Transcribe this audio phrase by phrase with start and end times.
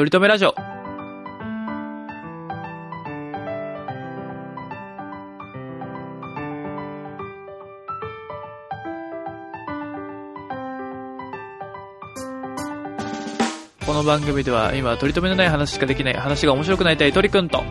[0.00, 0.54] とりとめラジオ。
[13.84, 17.62] この番組では今取り留めのない話しかできない話が面白くなりたい鳥くんと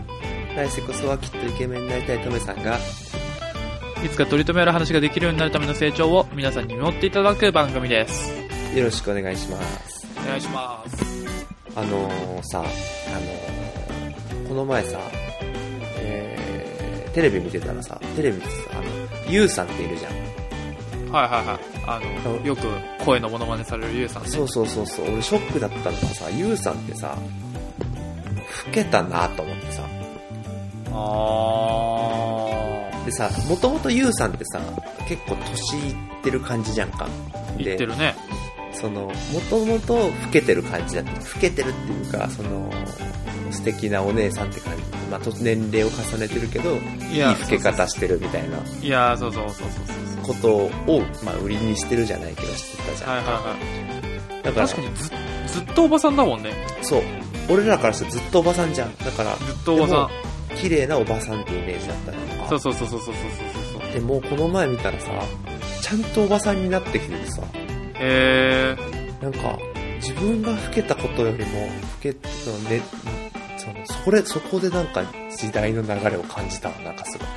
[0.55, 2.77] 来世こそはきっとイケメンになりたいトメさんが
[4.05, 8.31] いつか取り留めある話ができるようになるための成長を皆さんに見守っていただく番組です。
[8.77, 10.05] よろしくお願いします。
[10.23, 11.08] お願いします
[11.79, 14.99] あのー、さあのー、この前さ
[15.97, 20.11] えー、テレビ見てたらさテレビってさあのユウさんっているじゃん。
[21.09, 21.59] はいはいはい。
[21.87, 22.67] あのよく
[23.05, 24.29] 声のモノマネされるユウさんね。
[24.29, 25.05] そうそうそうそう。
[25.13, 27.17] 俺ショックだったのがさユウさんってさ
[28.67, 29.83] 老けたなと思ってさ。
[30.91, 30.95] あ
[33.05, 34.59] でさもともとユウさんってさ
[35.07, 37.07] 結構年いってる感じじゃんか。
[37.57, 38.15] ー言ってるね
[38.79, 39.13] その、も
[39.49, 41.11] ともと老けてる感じだった。
[41.11, 42.71] 老けてるっていうか、その、
[43.51, 44.83] 素敵なお姉さんって感じ。
[45.09, 46.75] まあ、年齢を重ねてるけど、
[47.11, 48.57] いい老け方してるみたいな。
[48.81, 53.09] いや、そうそうそうそうことを、まあ、売りにしてるじゃないけど、してたじゃん。
[53.09, 54.43] はいはいはい。
[54.43, 55.09] だから、確かにず
[55.47, 56.51] ずっとおばさんだもんね。
[56.81, 57.01] そう。
[57.49, 58.95] 俺らからしたらずっとおばさんじゃん。
[58.97, 60.09] だから、ずっとおばさん。
[60.55, 62.17] 綺麗なおばさんってイメージだったね。
[62.49, 63.93] そうそうそうそうそうそうそう。
[63.93, 65.07] でも、この前見たらさ、
[65.81, 67.41] ちゃんとおばさんになってきててさ、
[67.99, 69.57] へえなんか
[70.01, 71.69] 自分が老けたことよりも老
[72.01, 72.81] けそのね
[73.57, 75.03] そのそれそこでなんか
[75.35, 77.27] 時代の流れを感じたわなんかすごい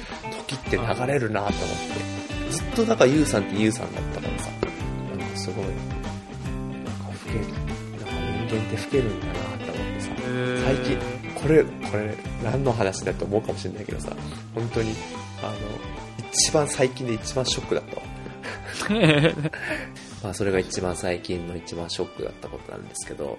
[0.46, 1.58] 時って流れるなと思っ
[2.06, 2.12] て。
[2.52, 4.50] ずっとなんかユウさんってユウさんだったからさ
[5.16, 8.10] なんかすごいなんか老けなんか
[8.46, 10.10] 人間って老けるんだなと思ってさ
[10.64, 10.98] 最近
[11.34, 14.14] これこれ何の話だと思うかもしれないけどさ
[14.54, 14.92] 本当に
[15.42, 15.54] あの
[16.30, 18.02] 一番最近で一番ショックだったわ
[20.22, 23.38] まあそれが一番最近の一番ショックだったことなんですけど。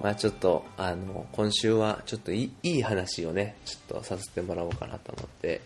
[0.00, 5.60] まあちょっとあの今週はちょっといいいい話をねちょっとさせてもらおうかなと思って。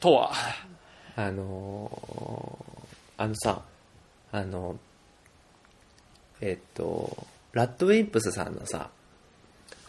[0.00, 0.32] とは。
[1.16, 3.62] あのーあのさ
[4.32, 4.76] あの
[6.40, 8.90] えっとラッドウィンプスさんのさ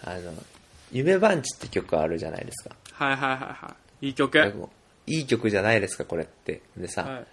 [0.03, 0.33] あの
[0.91, 2.75] 「夢番地」って曲あるじゃないですか。
[2.91, 4.07] はいはいはいはい。
[4.07, 4.69] いい曲。
[5.07, 6.61] いい曲じゃないですかこれって。
[6.77, 7.25] でさ、はい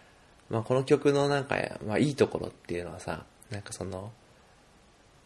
[0.52, 4.12] まあ、この曲のなんか、まあ、いいところっていうのはさなんかその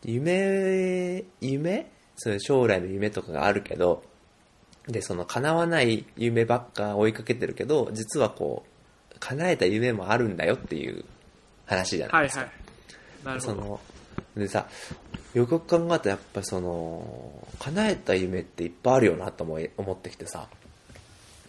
[0.05, 1.91] 夢夢？
[2.17, 4.05] そういう将来の夢とかがあるけど
[4.87, 8.65] でその叶わない夢ばっか追いかけてるけど実はこ
[9.13, 11.05] う叶えた夢もあるんだよっていう
[11.67, 12.51] 話じゃないですか、はい
[13.25, 13.35] はい。
[13.35, 13.53] なるほど。
[13.53, 13.81] その
[14.37, 14.69] でさ
[15.35, 20.47] よく考えたらやっぱその叶えた夢っていっぱいあるよなと思い思ってきてさ。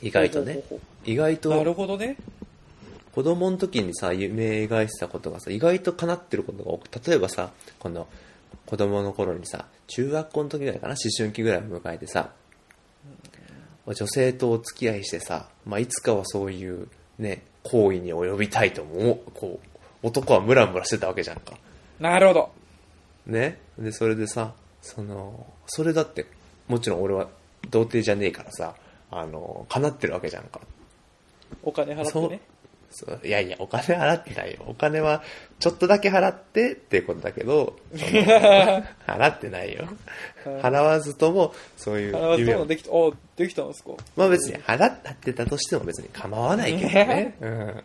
[0.02, 0.54] 意外とね。
[0.54, 2.18] ほうほうほ意外となるほどね
[3.18, 8.06] 子供の時にさ夢描いてたことがさ意外と叶ってることが多く例えばさこの
[8.68, 12.30] 子供の頃にさ中学校の時ぐらいかな思春期ぐらいを迎えてさ
[13.88, 19.68] 女性とお付き合いしてさ、まあ、いつかはそういうね行為に及びたいと思うこう
[20.06, 21.58] 男はムラムラしてたわけじゃんか。
[22.00, 22.52] なるほど。
[23.26, 23.58] ね？
[23.80, 26.28] でそれでさそのそれだって
[26.68, 27.30] もちろん俺は
[27.72, 28.76] 童貞じゃねえからさ
[29.10, 30.62] あの叶ってるわけじゃんか。
[31.64, 32.42] お金払ってね
[32.90, 34.60] そういやいや、お金払ってないよ。
[34.66, 35.22] お金は、
[35.60, 39.88] ちょっとだけ払ってっていうことだけど、 払ってないよ。
[40.62, 42.94] 払わずとも、そういうあ夢をそうなんできたあ
[43.36, 43.92] できたんですか？
[44.16, 47.36] まあ別に払ってたとしても別に構わないけどね。
[47.42, 47.84] うん。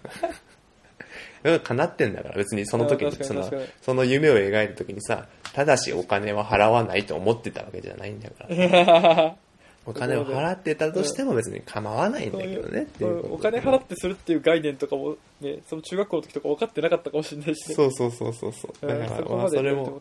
[1.44, 3.50] うん叶ってんだから別にその時あにその
[3.82, 9.34] その夢を描いた時にさただしお金は払わないと思ってたわけじゃないんだから
[9.84, 13.34] お金を払ってたとしても別に構わないんだけどねっていうこと。
[13.34, 17.68] お金払ってするっていう概念とかもねその中学校の時とか分かってなかったかもしれないし。
[17.68, 18.86] ねそうそうそうそうそう。
[18.86, 19.06] だうん。
[19.06, 20.00] からまあそれも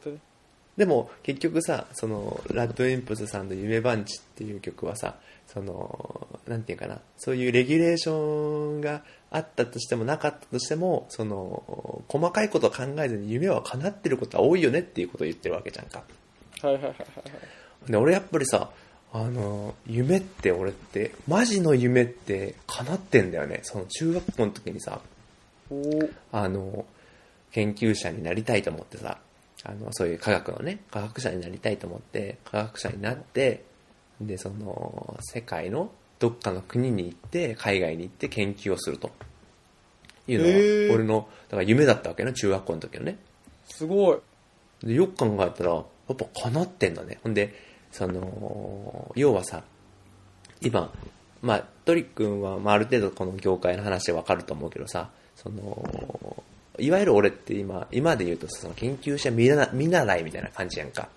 [0.78, 5.16] でも結局さそのラッドウィンプスさんの「夢番地」っていう曲はさ
[5.48, 16.04] そのなんていうかなそういうレギュレーションがあったとしてもなかったとしてもその細かいことを考えずに夢は叶ってることは多いよねっていうことを言ってるわけじゃんか。
[16.62, 16.96] はいはいはいは
[17.88, 17.92] い。
[17.92, 18.70] で俺やっぱりさ
[19.14, 25.02] あの夢って俺ってマジの夢って叶ってんだよねその中学校の時にさ
[26.32, 26.86] あの、
[27.52, 29.20] 研究者になりたいと思ってさ、
[29.64, 33.64] あの、そういう科学のね、科学者になりたいと思って、科学者になって、
[34.20, 39.12] で、その、世界のどっかの国に行って、海外に行って研究をすると。
[40.28, 43.18] いうのが、俺の、だから夢だったわけね、中学校の時のね。
[43.70, 44.18] すごい
[44.84, 45.80] で、よく考えたら、や
[46.14, 47.20] っぱ叶ってんだね。
[47.24, 47.54] ほんで、
[47.92, 49.64] その、要はさ、
[50.62, 50.92] 今、
[51.42, 56.44] まあ、トリックンは、まあ、ある程度この業界の話でわかると思うけどさ、その、
[56.80, 61.10] いわゆる俺って今、今で言うとその研究者見習見習いみたいな感じやんか。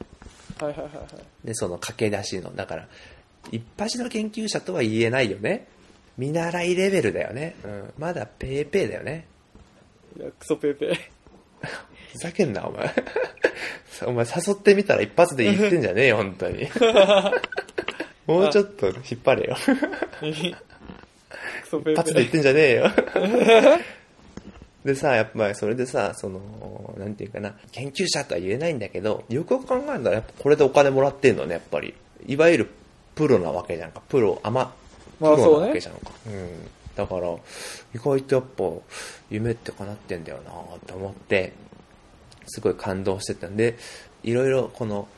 [0.59, 1.47] はいはいはいはい。
[1.47, 2.55] で、その駆け出しの。
[2.55, 2.89] だから、
[3.51, 5.69] 一発の研究者とは言えないよね。
[6.17, 7.57] 見習いレベルだよね。
[7.65, 7.93] うん。
[7.99, 9.27] まだペーペーだよね。
[10.17, 10.97] いや、クソペーペー。
[12.15, 12.95] ふざけんな、お前。
[14.07, 16.69] お前誘ってみたら一発で言ってんじゃねえよ、本当に。
[18.27, 19.57] もうちょっと引っ張れよ。
[20.23, 20.55] 一
[21.97, 22.31] 発で言っー。
[22.31, 22.91] てんじゃねえよ。
[24.85, 31.95] でさ、やっぱりそれでさ、その、なんていうかな、研究者とは言えないんだけど、よくよく考えたらやっぱこれでお金もらってんのね、やっぱり。
[32.27, 32.71] いわゆる
[33.17, 34.03] プロなわけじゃんか。
[34.09, 34.73] プロ、あま、
[35.19, 36.13] プロなわけじゃんか。
[36.29, 36.49] うん。
[36.95, 38.65] だから、意外とやっぱ、
[39.31, 40.53] 夢って叶ってんだよな
[40.87, 41.53] と思って、
[42.47, 43.77] すごい感動してたんで、
[44.23, 45.09] いろいろこの、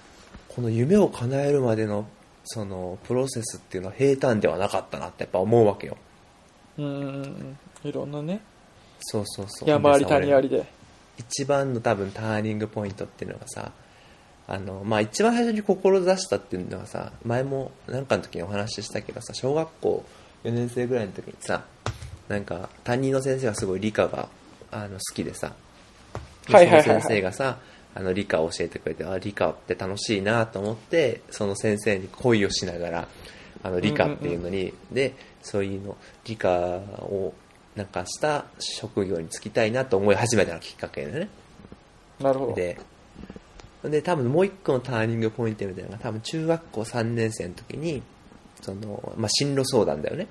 [0.49, 2.07] この夢を叶えるまでの、
[2.45, 5.97] その、プロセスっていうのは平坦ではなかったなってやっぱ思うわけよ。
[6.79, 7.57] うん。
[7.85, 8.41] いろんなね。
[9.01, 9.69] そうそうそう。
[9.69, 10.65] 山あり谷ありで。
[11.19, 13.73] 一番の多分ターニングポイントっていうのがさ、
[14.49, 20.05] あの、まあ、一番最初に志したっていうのがさ、前もなんかの時にお話ししたけどさ、小学校
[20.45, 21.65] 4年生ぐらいの時にさ、
[22.29, 24.29] なんか担任の先生がすごい理科が
[24.71, 25.55] あの好きでさ、で
[26.53, 27.59] はいはいはいはいその先生がさ、
[27.95, 33.09] あの理科を教えてくれて、あ、理科って楽しいなと思って、その先生に恋をしながら、
[33.63, 37.33] あの理科っていうのに、で、そういうの、理科を
[37.75, 41.29] なんかした職業に就きたいなと思い始めたのがきっかけでね。
[42.21, 42.55] なるほど。
[42.55, 42.79] で、
[43.85, 48.03] で、多分もう一個のターニングポイントみたいなのが、多分中学校3年生の時に、
[48.61, 50.27] その、まあ、進路相談だよね。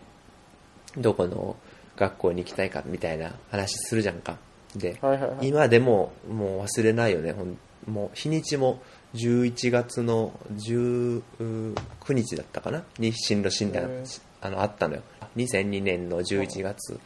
[0.98, 1.56] どこの
[1.96, 4.38] 学校に行きたいかみたいな話するじゃんか。
[4.76, 5.48] で、はいはいはい。
[5.48, 7.36] 今でももう忘れないよね。
[7.88, 8.82] もう日にちも
[9.14, 11.22] 11月の19
[12.10, 12.84] 日だったかな？
[12.98, 13.90] に進路診断
[14.42, 15.02] あのあったのよ。
[15.38, 17.00] 2002年の11月、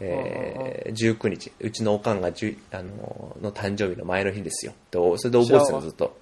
[0.00, 1.52] えー19日。
[1.60, 4.72] うちのおかんが10あのの誕生日の前の日ですよ。
[4.90, 6.16] でおそれで覚えてたのずっと。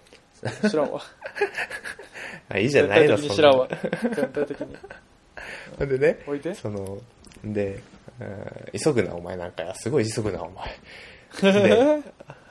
[0.69, 1.01] 知らんわ。
[2.49, 3.79] あいいじゃないの、全体的に知らんわな。。
[4.15, 4.77] 全体的に。
[5.79, 6.19] ほんでね、
[6.55, 6.99] その、
[7.45, 7.81] で、
[8.21, 11.53] うん急ぐな、お前なんか、すごい急ぐな、お前。
[11.53, 12.03] で、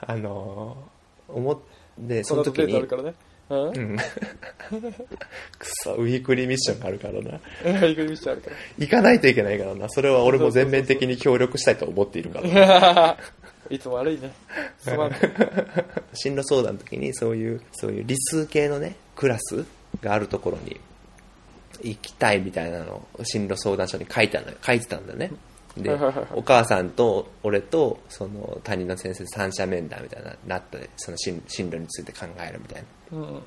[0.02, 1.58] あのー、思っ
[2.08, 2.63] て、そその時に。
[2.63, 3.13] あの時にる、からね。
[3.50, 3.98] うんうん。
[3.98, 7.40] くそ、ウィークリーミッションがあるからな。
[7.88, 9.90] 行く道あるか行かないといけないからな。
[9.90, 12.50] それは俺も全面的に協力したいと思っているから。
[12.50, 13.18] ら。
[13.69, 14.31] いつも悪いね。
[14.80, 15.12] すまん。
[16.14, 19.66] 進路相談の時にそういう、そういう理数系のね、クラス
[20.02, 20.80] があるところに
[21.84, 25.31] 行きたいみたいなのを進路相談書に書いてたのよ書いてたんだよね。
[25.77, 25.97] で
[26.35, 33.18] お母さんと俺とその担任の先生で三者面談みたいななって、その進進路について考えるみたいな。
[33.18, 33.41] うんうん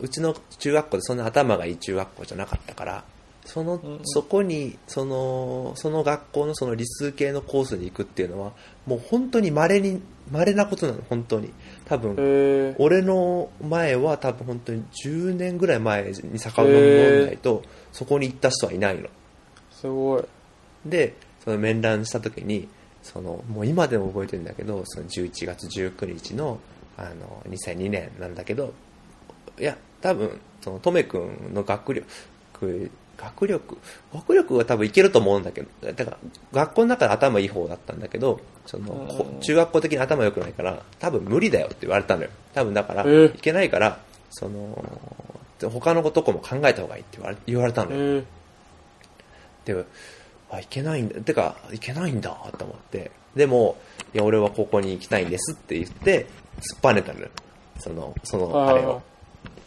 [0.00, 3.04] うちの中学校でそんな頭がいい中学校じゃなかったから、
[3.44, 8.52] その、んうんそこに、その、その学校のその理数系のコースに行くっていうのは、
[8.86, 11.52] もう本当に稀に、稀なことなの、本当に。
[11.84, 12.74] 多分。
[12.78, 19.08] 俺の前は多分本当に10年ぐらい前に遡らないと、そこに行った人はいないの。
[19.70, 20.24] すごい。
[20.86, 21.14] で、
[21.44, 22.68] その面談した時に、
[23.02, 26.58] その、もう今でも覚えてるんだけど、その11月19日の、
[26.96, 28.72] あの、2002年なんだけど、
[29.58, 32.06] いや、多分、その、とめくんの学力、
[33.16, 33.78] 学力、
[34.12, 36.18] 学力は多分いけると思うんだけど、だから、
[36.52, 42.30] 学校の中で頭いい方だったんだけど、その、中学校的に頭良くないから、多分無理だよって言われたのよ。
[42.54, 44.00] 多分だから、えーいけないから、
[44.30, 44.84] その、
[45.70, 48.16] 他のとこも考えた方がいいって言われ言われたのよ。
[48.16, 48.24] へえ。
[49.74, 49.84] で、
[50.52, 51.20] あ、いけないんだ。
[51.20, 53.10] てか、いけないんだ、と思って。
[53.34, 53.76] でも、
[54.12, 56.26] いや、俺はここに行きたいんですって言って、
[56.58, 57.28] 突っぱねたのよ。
[57.78, 59.02] その、その、あれを。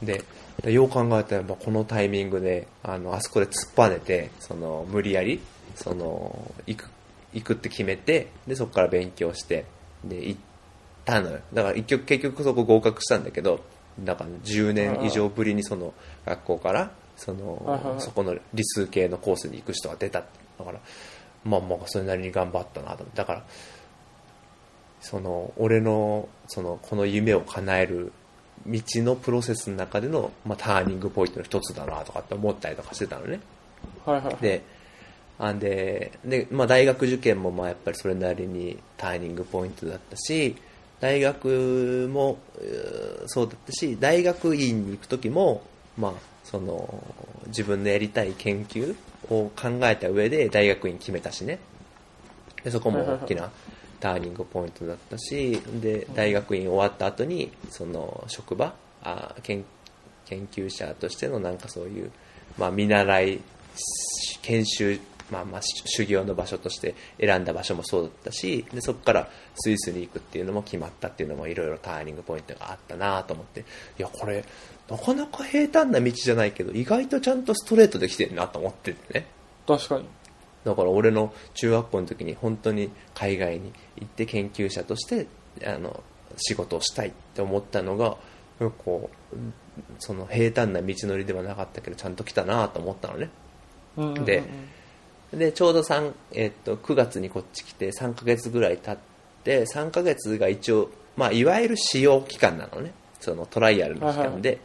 [0.03, 0.23] で、
[0.61, 5.39] でよう考えたら、まあこのタイミングで、あの、あそこで突っぱねて、その、無理やり、
[5.75, 6.89] その、行く、
[7.33, 9.65] 行くって決めて、で、そこから勉強して、
[10.03, 10.39] で、行っ
[11.03, 11.39] たのよ。
[11.51, 13.59] だから、一曲、結局そこ合格したんだけど、
[13.99, 20.23] だから10年以上ぶりにその、学校から、その、そこの理数系のコースに行く人が出た。
[20.57, 20.79] だから、
[21.43, 23.17] まあまあ、それなりに頑張ったなと思って。
[23.17, 23.43] だから、
[25.01, 28.11] その、俺の、その、この夢を叶える
[28.65, 33.39] 道のプロセスの中での、まあ、ターニングポイントの一つだなとかって思ったりとかしてたのね。
[34.05, 34.35] はいはい。
[34.41, 34.63] で、
[35.37, 40.55] あんで、で、まあ大学受験もまあやっぱりそれなりにターニングポイントだったし、
[40.99, 42.39] 大学も
[43.27, 45.61] そうだったし、大学院に行く時も、
[45.97, 46.13] まあ、
[46.45, 47.03] その、
[47.47, 48.95] 自分のやりたい研究
[49.29, 51.59] を考えた上で大学院決めたしね。
[52.63, 53.51] でそこも大きな
[53.99, 58.73] ターニングポイントだったし、で、大学院終わった後に、その、職場、
[59.03, 59.65] あ研
[60.25, 62.11] 研究者としてのなんかそういう、
[62.57, 63.39] まあ、見習い、
[64.41, 64.99] 研修
[65.31, 73.63] まあまあし修行の場所として選んだ場所もそうだったしでそこからスイスに行くっていうのも決まったっていうのもいろいろターニングポイントがあったなと思ってい
[74.01, 74.43] やこれ
[74.89, 79.27] なかなか平坦な道じゃないけど意外とちゃんとストレートできてるなと思っててね。
[79.67, 80.05] 確かに。
[80.63, 85.27] だから俺の中学校の時に本当に海外に行って研究者として
[85.65, 86.03] あの
[86.37, 88.17] 仕事をしたいって思ったのが
[88.77, 89.37] こう
[89.99, 93.29] その平坦な道のりではなかったけどちゃんと来たなと思ったのね。
[93.97, 94.25] うんうんうん。
[94.25, 94.43] で
[95.33, 98.97] でちょうど3、えっと9月にこっち来て3ヶ月ぐらい経っ
[99.43, 102.93] て3ヶ月が一応、まあ、いわゆる使用期間なのね。
[103.19, 104.59] そのトライアルの期間で、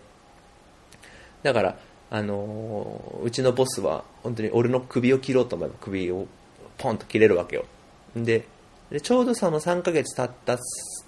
[1.43, 1.79] だから、
[2.11, 6.27] あのーうちのボスは本当に俺の首を切ろうと思えば首を
[6.79, 7.65] ポンと切れるわけよ
[8.17, 8.47] で
[8.91, 10.59] でちょうどその3ヶ月経った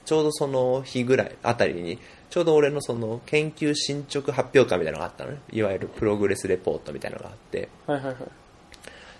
[0.04, 1.98] ちょうどその日ぐらいあたりに
[2.30, 8.16] ちょうど俺のその研究進捗発表会みたいなのがあったのねいわゆるプログレスレポートみたいなのがあってはいはいはい。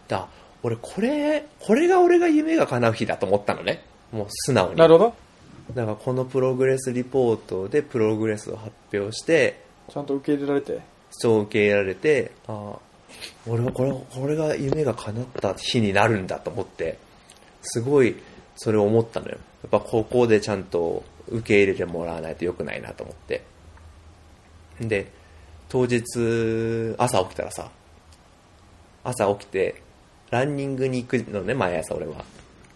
[0.07, 0.29] だ
[0.63, 5.15] 俺これこれが俺が夢が叶う日だと思ったのねもう素直になるほど。
[5.75, 10.92] だからこのプログレスリポートでプログレスを発表してちゃんと受け入れられて。
[11.13, 12.93] そう受け入れられてああ
[13.47, 16.99] 俺はこれこれが夢が叶った日になるんだと思って
[17.63, 18.17] すごい
[18.57, 19.39] それを思ったのよや
[19.69, 23.45] っぱここでちゃんと受け入れてもらわないとよくないなと思って
[24.81, 25.11] で
[25.69, 27.71] 当日朝起きたらさ
[29.05, 29.83] 朝起きて
[30.31, 32.25] ランニングに行くのね毎朝俺は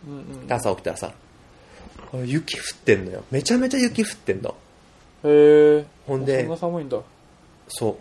[0.07, 0.47] うんうん。
[0.47, 1.12] で朝起きたらさ
[2.12, 4.55] あ雪降ってんのよめちゃめちゃ雪降ってんの
[5.25, 5.87] へえ。
[6.07, 6.99] ほんでそんな寒いんだ。
[7.69, 7.99] そ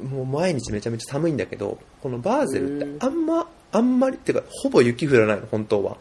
[0.00, 5.96] うもう毎日めちゃめちゃ寒いんだけどこのバーゼルってあんまあんまりっていうかほぼ雪降らないの本当は。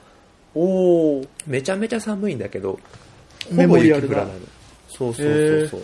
[0.55, 1.25] おお。
[1.45, 2.79] めちゃめちゃ寒いんだけど
[3.51, 4.41] メほぼ雪降らないの。
[4.89, 5.31] そうそうそ
[5.65, 5.81] うそう。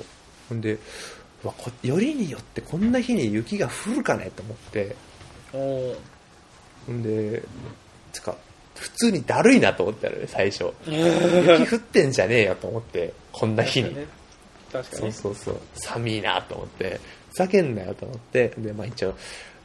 [0.49, 4.95] ほんでうわこよりによってこんな日に雪が降るかねと思って。
[5.51, 5.95] ほ
[6.91, 7.43] んで
[8.11, 8.35] つか
[8.75, 10.73] 普通にだるいなと思ったよね最初。
[10.87, 10.97] 雪
[11.61, 13.95] 雪降ってんじゃねえよと思ってこんな日に
[14.73, 15.11] 確かに。
[15.13, 16.99] そうそう寒いなと思って。
[17.29, 18.49] ふざけんなよと思って。
[18.57, 19.15] でまあ一応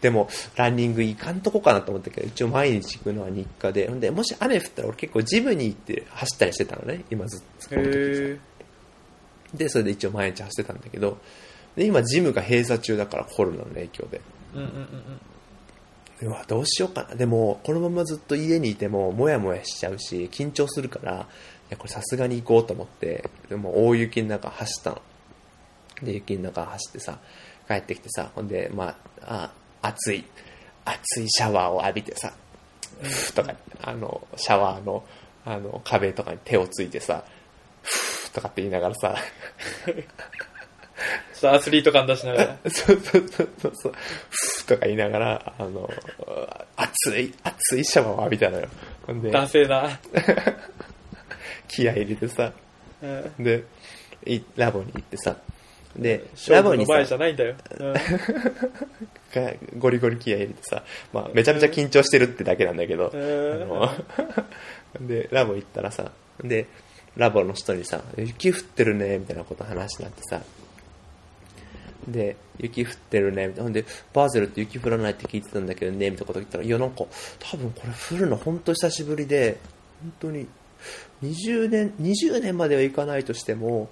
[0.01, 3.87] でもランニング行かんとこかなと思ったけど一応毎日行くのは日課で。
[3.87, 7.05] でもし雨降ったら俺結構ジムに行って走ったりしてたのね。
[7.11, 7.75] 今ずっと。
[9.57, 11.19] でそれで一応毎日走ってたんだけど。
[11.75, 14.21] で今ジムが閉鎖中だからコロナの影響で。
[14.55, 15.21] うんうんうん
[16.21, 17.15] うわどうしようかな。
[17.15, 21.17] でもこのままずっと家にいてもモヤモヤしちゃうし緊張するからい
[21.71, 25.03] やこれさすがに行こうと思ってでも大雪の中走ったの。
[26.03, 27.19] で雪の中走ってさ
[27.67, 30.25] 帰ってきてさほんでまああ暑い
[30.85, 32.33] 暑いシャワーを浴びてさ
[33.01, 35.05] ふーとかあのシャワーの
[35.45, 37.25] あの壁とかに手をついてさ
[37.83, 39.17] ふーとかって言いながらさ
[41.39, 42.59] っとアスリート感出しながら。
[42.71, 43.93] そうそうそうそうそう、
[44.31, 45.89] ふーとか言いながら、あの、
[46.77, 48.69] 熱い、熱いシャワーを浴びたのよ。
[49.07, 49.99] ほんで、男性な。
[51.69, 52.53] 気合い入れてさ、
[53.03, 53.45] うん。
[53.45, 53.65] で、
[54.27, 55.37] いラボに行ってさ、
[55.97, 57.55] で、ラ勝負のボにさ、前じゃないんだよ。
[57.79, 57.93] うん。
[59.35, 63.91] がゴリゴリ気合い入れてさ、まあ、めちゃめちゃ緊張してるってだけなんだけど、うんあの
[65.07, 66.67] で、ラボ行ったらさ、で、
[67.17, 70.41] ラボの人にさ、雪降ってるね、みたいなこと話になってさ、
[72.13, 73.63] で、雪降ってるね、みたいな。
[73.65, 77.05] ほんで、バーゼルって雪降らないって聞いてたんだけどね、みたいなこと言ったら、いや、なんか、
[77.39, 79.59] 多分これ降るの本当久しぶりで、
[80.03, 80.47] 本当に、
[81.23, 83.89] 20年、20年まではいかないとしても、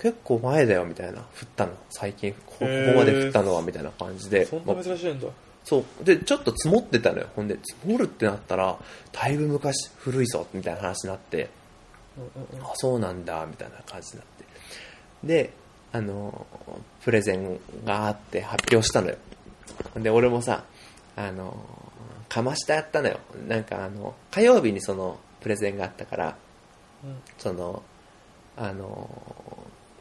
[0.00, 1.20] 結構前だよ、みたいな。
[1.20, 1.24] 降っ
[1.56, 2.32] たの、最近。
[2.32, 4.44] ここまで降ったのは、みたいな感じで。
[4.44, 5.28] そんな珍しいんだ。
[5.64, 6.04] そう。
[6.04, 7.28] で、ちょっと積もってたのよ。
[7.34, 8.78] ほんで、積もるってなったら、
[9.12, 11.48] だいぶ昔、古いぞ、みたいな話になって、
[12.18, 14.44] うんうんうんあ、そうなんだ、みたいな感じになって。
[15.24, 15.50] で、
[15.92, 16.46] あの、
[17.02, 19.16] プレゼンがあって発表したのよ。
[19.96, 20.64] で、俺もさ、
[21.16, 21.56] あの、
[22.28, 23.18] かましたやったのよ。
[23.46, 26.36] なんかあの、火曜日にその、プレゼンがあったから、
[27.04, 27.82] うんその、
[28.56, 29.08] あの、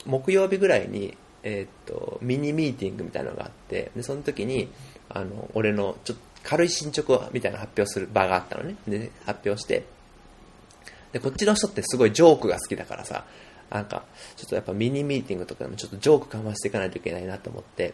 [0.05, 4.69] 木曜日ぐらいに、えーっと、ミニミーティングみたいなのがあって、で、その時に、
[5.09, 8.75] あの、俺の、ちょっと軽い進捗みたいなの発表する場があったのね。
[8.87, 9.85] で、発表して、
[11.11, 13.25] で、こっちの人ってすごいジョークが好きだからさ、
[13.69, 14.03] なんか、
[14.35, 17.93] ちょっとやっぱミニミーティングとかでもちょっとジョークかましていかないといけないなと思って、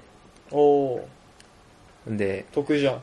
[0.51, 0.59] お
[0.95, 1.07] お
[2.07, 3.01] で、得意じゃん。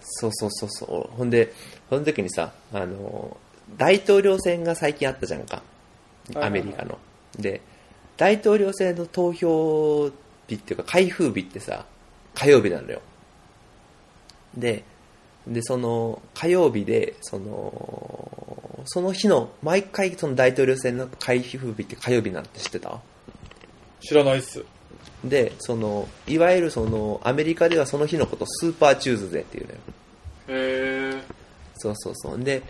[0.00, 1.16] そうそうそうそう。
[1.16, 1.52] ほんで、
[1.90, 3.36] その時にさ、あの、
[3.76, 5.56] 大統領選が最近あったじゃんか。
[5.56, 6.98] はいはいアメリカの。
[7.38, 7.60] で、
[8.16, 10.10] 大統領選の投票
[10.48, 11.86] 日っていうか開封日ってさ、
[12.34, 13.00] 火曜日なのよ。
[14.56, 14.82] で、
[15.46, 23.00] で、その火曜日で、その、その日の、毎回その大統領選の開票日って火曜日なんて知ってた？
[24.00, 24.64] 知らないっす。
[25.24, 29.78] で、その、いわゆるその、アメリカではその日のことをスーパーチューズデーっていうのよ。
[30.48, 31.22] へえ。
[31.76, 32.42] そうそうそう。
[32.42, 32.62] で、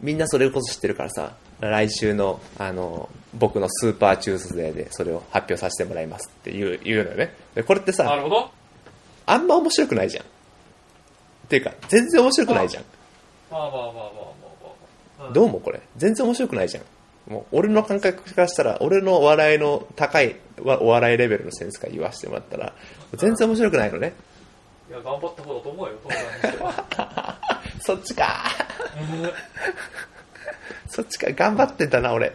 [0.00, 7.34] みんなそれこそ知ってるからさ、来週の、あの、僕のスーパーチューズデーでそれを発表させてもらいますって言う言うのよね。
[7.54, 8.50] でこれってさ、なるほど。
[9.26, 10.24] あんま面白くないじゃん。
[11.48, 12.84] っていうか、全然面白くないじゃん。
[13.50, 14.04] まあまあまあまあまあ
[15.20, 15.32] まあ。
[15.32, 15.80] どうもこれ。
[15.96, 16.84] 全然面白くないじゃん。
[17.32, 22.74] もう、俺の感覚からしたら、俺の笑いの高いわお笑いレベルのセンスから言わせてもらったら、
[23.14, 24.12] 全然面白くないのね。
[24.90, 25.94] いや、頑張った方だと思うよ。
[27.80, 28.44] そっちか
[30.88, 32.34] そっちか、頑張ってんだな、俺。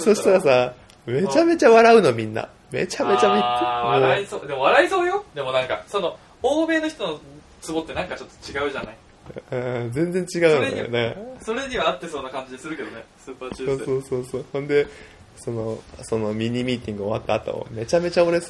[0.00, 0.74] そしたらさ、
[1.06, 2.48] めちゃめちゃ笑うのみんな。
[2.72, 4.46] めちゃめちゃめっあー笑いそう。
[4.46, 5.24] でも笑いそうよ。
[5.34, 7.20] でもなんか、その、欧米の人の
[7.60, 8.96] ツボってなんかちょっと違うじゃない？
[9.52, 9.56] う
[9.88, 11.36] ん全然違うんだよね。
[11.42, 13.84] それには合ってそうな感じするけどね、スーパーチューズ。
[13.84, 14.44] そうそうそう。
[14.52, 14.86] ほんで、
[15.36, 18.40] その、そのミニミーティング終わった後、めちゃめちゃ俺、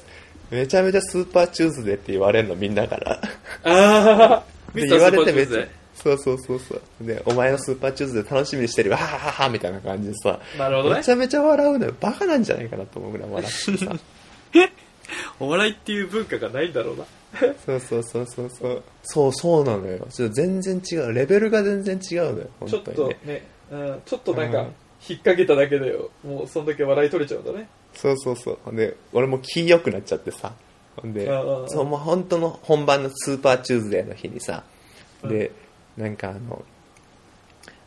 [0.51, 3.21] めちゃめちゃスーパーチューズデーって言われるのみんなから。
[3.65, 7.07] あー、ミでスター言われてめっちゃそうそうそうそう。
[7.07, 10.59] で、お前のスーパーチューズデー楽しみにしてるわははははみたいな感じでさ、ー。
[10.59, 11.13] なるほどねめち。
[11.13, 11.95] ゃめちゃ笑うのよ。
[12.01, 13.97] バカなんじゃないかなと思うぐらい笑ってさ。
[15.39, 17.05] お笑いっていう文化がないんだろうな。
[17.65, 18.83] そうそうそうそうそう。
[19.03, 20.07] そうそうなのよ。
[20.11, 21.13] ちょっと全然違う。
[21.13, 22.49] レベルが全然違うのよ。
[22.67, 23.17] ちょっと本当にね。
[23.25, 24.75] ね、うん、ちょっとなんかうん、引っ
[25.21, 27.69] 掛けただけでよ、もうそんだけ笑い取れちゃうんだね。
[27.95, 28.59] そうそうそう。
[28.65, 30.53] ほんで、俺も気良くなっちゃってさ。
[30.97, 34.65] ほんでうんうんう、んそう、もう本当の本番のスーパーチューズデーの日にさ、
[35.25, 35.53] で、
[35.97, 36.65] なんかあの、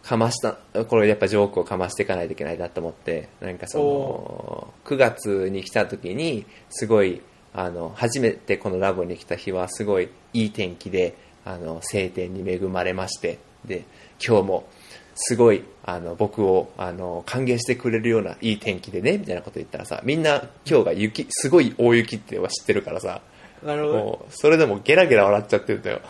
[0.04, 7.22] かました、これやっぱジョークをかましていかないといけないなと思って、なんかその、9月に来た時に、すごい、
[7.54, 13.86] あの、初めてこのラボに来た日はすごいいい天気で、あの、晴天に恵まれまして、で、
[14.26, 14.70] 今日も、
[15.16, 23.22] すごい、あの、僕を、あの、歓迎してくれるようないい天気でね、みたいなこと言ったらさ、みんな今日が雪、すごい大雪っては知ってるからさ、
[23.64, 26.02] なるほどそれでもゲラゲラ笑っちゃってるんだよ。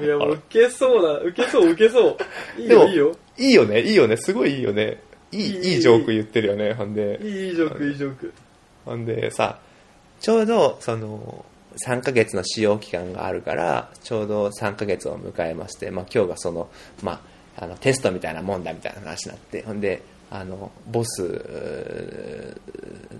[0.00, 2.16] いや、もう、受けそうだ、受けそう、受けそう。
[2.60, 3.16] いいよ、いいよ。
[3.38, 5.02] いいよね、いいよね、すごいいいよね。
[5.32, 7.18] いい、いいいいジョーク言ってるよね、ほんで。
[7.22, 8.32] いい、いいジョーク、いいジョーク。
[8.84, 9.58] ほんでさ、
[10.20, 11.44] ちょうど、その、
[11.86, 16.68] 3ヶ月の使用期間があるから、ちょうど3ヶ月を迎えまして、まあ今日がその、
[17.02, 17.22] ま
[17.56, 22.56] あ、あの、テストみたいなもんだみたいな話になって、ほんで、あの、ボス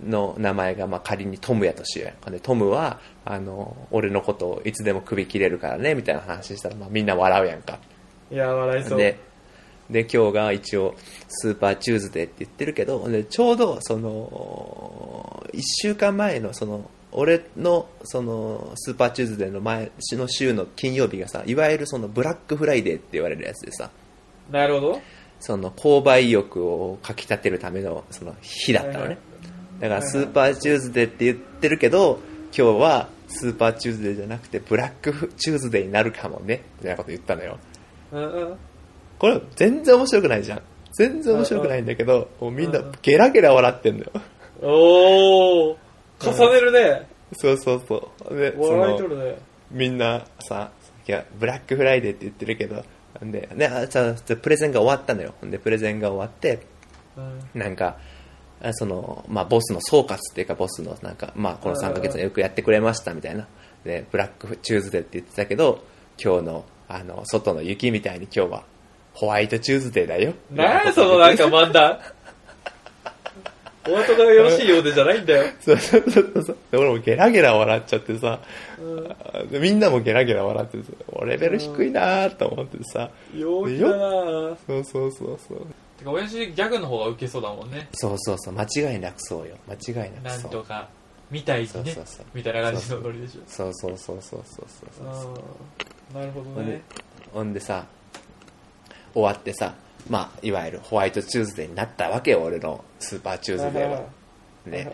[0.05, 2.29] の名前が、まあ仮にトムやとしようやんか。
[2.29, 7.79] で、トムは、あの、俺のことをいつでも首切れるからね、みたいな話したら、まあみんな笑うやんか。
[8.31, 8.97] いや、笑いそう。
[8.97, 9.17] で、
[9.91, 10.95] で、今日が一応、
[11.27, 23.91] スーパーチューズデーって言ってるけど、でちょうど、その、一週間前の、その、俺の、その、スーパーチューズデーの前の週の金曜日がさ、いわゆるその、ブラックフライデーって言われるやつでさ、
[24.49, 25.01] なるほど。
[25.39, 29.17] その、購買意欲をかき立てるための、その、日だったのね。
[29.79, 32.19] だから、スーパーチューズデーって言ってるけど、
[32.55, 37.57] 今日は、スーパーチューズデーじゃなくて、ブラックチューズデーになるかもね、みたいなこと言ったのよ。
[38.11, 38.57] うんうん。
[39.21, 40.61] これ全然面白くないじゃん。
[40.93, 44.11] 全然面白くないんだけど、もうみんなゲラゲラ笑ってんだよ。
[44.63, 45.77] おー、
[46.19, 47.07] 重ねるね。
[47.33, 48.35] そうそうそう。
[48.35, 49.37] で、笑い取るね。
[49.69, 50.71] みんなさ、
[51.07, 52.83] いや、ブラックフライデーって言ってるけど、
[53.23, 55.35] んで、ね、あささプレゼンが終わったのよ。
[55.43, 56.65] で、プレゼンが終わって、
[57.15, 57.97] うんなんか、
[58.63, 63.47] あその、まあ、ボスの総括っていうか、ボスの、なんか、まあ、この3ヶ月よくやってくれました、みたいな。
[63.83, 65.83] で、ブラックチューズデーって言ってたけど、
[66.19, 68.70] 今日の、あの、外の雪みたいに今日は、
[69.13, 70.33] ホワイトチューズデーだよ。
[70.51, 71.99] なんやそのなんか漫談。
[73.87, 75.51] お後がよろしいようでじゃないんだよ。
[75.59, 76.57] そうそうそうそう。
[76.69, 78.39] で俺もゲラゲラ笑っちゃってさ、
[78.79, 84.57] うんでみんなもゲラゲラ笑っててさ、レベル低いなーと思ってさ、陽気だなぁ。
[84.67, 85.65] そうそうそうそう。
[85.97, 87.89] てか、親父ギャグの方がウケそうだもんね。
[87.93, 89.55] そうそうそう、間違いなくそうよ。
[89.67, 89.73] 間
[90.05, 90.51] 違いななんくそう。
[90.51, 90.87] とか、
[91.31, 92.25] みたいにねそうそうそう。
[92.35, 93.41] みたいな感じのノリでしょ。
[93.47, 95.07] そうそうそうそうそうそうそう。
[95.07, 96.81] あーなるほどね。、
[97.33, 97.85] ほんでさ、
[99.13, 99.75] 終わってさ、
[100.09, 104.01] まあ、いわゆるホワイトチューズデーになったわけよ、俺のスーパーチューズデーは。
[104.65, 104.91] ね、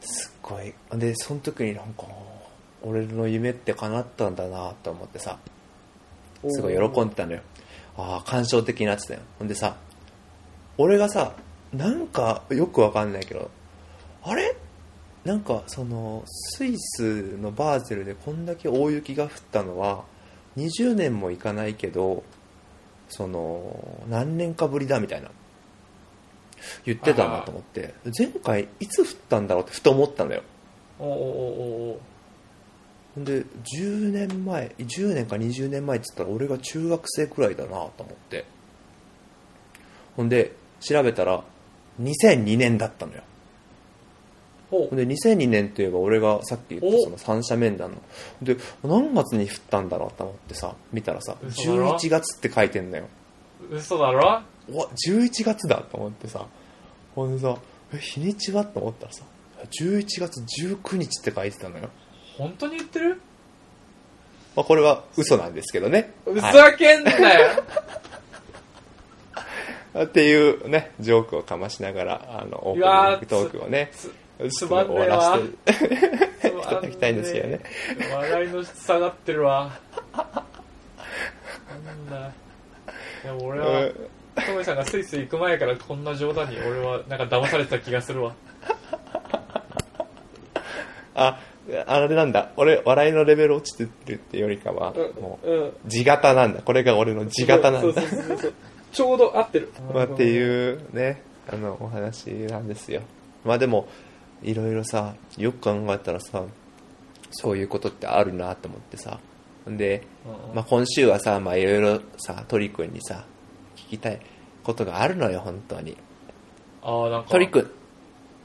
[0.00, 0.72] すっごい。
[0.98, 2.04] で、その時になんか、
[2.82, 5.38] 俺の夢って叶ったんだなと思ってさ、
[6.48, 7.40] すごい喜んでたのよ。
[7.96, 9.20] ああ、感傷的になってたよ。
[9.38, 9.76] ほんでさ、
[10.76, 11.34] 俺がさ、
[11.72, 13.50] なんかよくわかんないけど、
[14.22, 14.54] あれ？
[15.24, 20.04] なんかその、スイスのバーゼルでこんだけ大雪が降ったのは、
[20.56, 22.22] 20年もいかないけど、
[23.08, 25.30] その、何年かぶりだみたいな。
[26.84, 30.42] 言ってたなと思って、前回いつ降ったんだろうってふと思ったのよ。
[30.98, 32.00] おおおおお
[33.14, 33.44] ほんで、
[33.76, 38.44] 10年前、10年か20年前って言ったら俺が中学生くらいだなと思って。
[40.16, 41.42] ほんで、調べたら、
[42.00, 43.22] 2002年だったのよ。
[44.70, 47.96] で、2002年といえば俺がさっき言ったその三者面談の。
[48.42, 53.06] で、何月に降ったんだろうと思ってさ、見たらさ、嘘だろ？11月って書いてんだよ。
[53.70, 54.42] 嘘だろ？
[54.68, 56.44] うわ、11月だと思ってさ、
[57.14, 57.56] ほんでさ、
[57.94, 59.24] え、日にちはと思ったらさ、
[59.80, 61.88] 11月19日って書いてたのよ。
[62.36, 63.20] 本当に言ってる？
[64.54, 66.12] まあ、これは嘘なんですけどね。
[66.24, 66.52] ふはい。
[66.52, 67.46] ざけんなよ、
[70.04, 73.90] っていうね、ジョークをかましながら、あの、オープニングトークをね、
[74.50, 77.60] つまんねえ終わいただきたいんですけどね。
[78.14, 79.78] 笑いの質下がってるわ。
[81.84, 82.32] なんだ。
[83.24, 83.90] でも俺は
[84.46, 88.34] トメさんがスイスイ行く前からこんな冗談に俺はなんか騙されてた気がするわ。
[91.14, 91.40] あ、
[91.86, 92.52] あれなんだ。
[92.56, 95.72] 俺、笑いのレベル落ちてるってよりかは、もう、うん。
[95.88, 96.62] 地型なんだ。
[96.62, 98.02] これが俺の地型なんだ。
[98.92, 99.72] ちょうど合ってる。
[99.92, 103.02] まあ、っていうね、あの、お話なんですよ。
[103.44, 103.88] まあでも、
[104.42, 106.44] いろいろさ、よく考えたらさ、
[107.30, 109.18] そういうことってあるなと思ってさ。
[109.66, 113.24] で、うんまあ今週はさ、まあいろいろさ、鳥くんにさ、
[113.76, 114.20] 聞きたい
[114.62, 115.96] ことがあるのよ、本当に。
[116.82, 117.70] ああなんか鳥くん、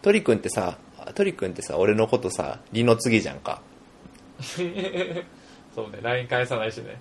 [0.01, 0.77] 鳥くんってさ、
[1.15, 3.61] 鳥くんってさ、俺のことさ、二の次じゃんか。
[5.75, 6.99] そうね LINE 返さないしね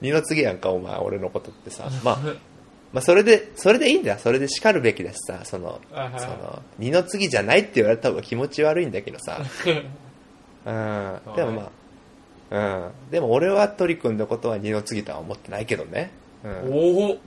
[0.00, 1.88] 二の次やんか、お前、俺のことってさ。
[2.04, 2.18] まあ、
[2.92, 4.18] まあ、それで、それでいいんだよ。
[4.18, 9.40] それで叱るべきだしさ、その、その、二の次じゃないって言われた方が気持ち悪いんだけどさ。
[10.64, 11.34] うん。
[11.34, 11.70] でもま
[12.50, 13.10] あ、うん。
[13.10, 16.10] でも俺は鳥くんのことは二の次とは思ってないけどね。
[16.44, 16.72] うん。
[16.72, 17.18] おおうん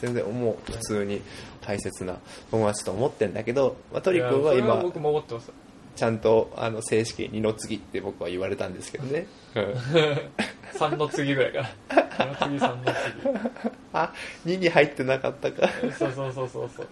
[0.00, 1.22] 全然もう普通に
[1.60, 2.18] 大切な
[2.50, 5.50] 友達と思ってんだけど、まあ、鳥くんは今、僕も思ってます
[5.96, 9.26] ちゃんとあの正式に二の次って僕は言われたんですけどね。
[9.54, 9.74] うん。
[10.78, 11.68] 3の次ぐらいから
[12.18, 13.50] 2の次3の
[13.92, 14.12] あ、
[14.44, 15.68] 2に入ってなかったか。
[15.80, 16.88] 次そうそうそうそうそう。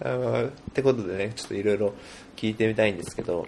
[0.00, 1.94] あのってことでね、ちょっといろいろ
[2.36, 3.46] 聞いてみたいんですけど、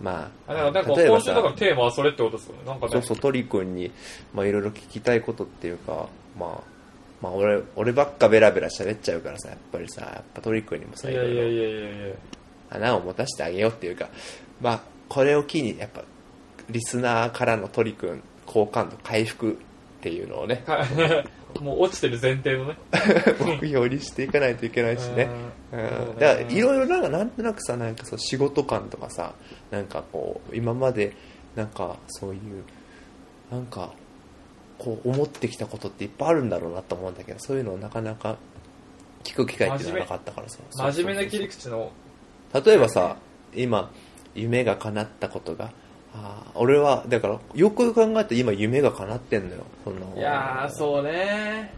[0.00, 2.62] まあ、あなんか今週だかテーマはそれってことですよね。
[2.66, 2.92] なんかね。
[2.92, 3.90] そうそう、鳥くんに、
[4.34, 6.76] まあいろいろ聞きたいことっていうか、まあ、
[7.22, 11.24] まあ俺、俺ばっかベラベラ喋っちゃうからさ、やっぱりさ、やっぱ鳥くんにもさ、いいろ。
[11.24, 12.14] いろやいやいやいやいや
[12.70, 14.08] 穴を持たせてあげようっていうか、
[14.60, 16.02] まあ、これを機に、やっぱ、
[16.68, 19.56] リスナーからの鳥くん、好感度回復っ
[20.00, 20.84] ていうのをね、か
[21.60, 22.76] もう落ちてる前提のね。
[23.40, 25.28] 目標にしていかないといけないしね。
[25.72, 25.84] ううん。
[26.14, 29.34] ん、だからいろいろなんかなんとなくさなんかそう仕事感とかさ
[29.70, 31.14] なんかこう今まで
[31.54, 32.40] なんかそういう
[33.50, 33.92] なんか
[34.78, 38.36] こう思ってきたことっていっぱいあるんだろうなと思うんだけどそういうのをなかなか
[39.24, 40.58] 聞く機会っていうのはなかったからさ。
[40.92, 41.90] 真面目な切り口の
[42.64, 43.16] 例えばさ
[43.54, 43.90] 今
[44.34, 45.72] 夢が叶ったことが
[46.14, 50.14] あー俺はだからよく考えて今夢が叶ってんのよその。
[50.16, 51.72] いやーそうね。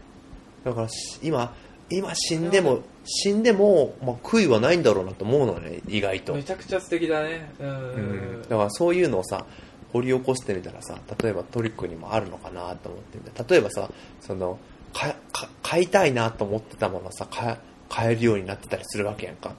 [0.63, 1.53] だからし今
[1.89, 6.35] 今死んでも死んでも、まあ、悔いはないんだろうなと思うのね意外と。
[6.35, 7.51] めちゃくちゃ素敵だね。
[7.59, 9.45] うんうんだからそういうのをさ
[9.93, 13.89] 掘り起こしてみたらさ例えばトリックにもあるのかなと思って例えばさ
[14.21, 14.59] その
[14.93, 17.57] かか買いたいなと思ってたものさ買
[17.89, 19.53] 買えるようになってたりするわけやんか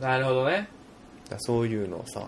[0.00, 0.68] なるほどね
[1.30, 2.26] らそういうのをさ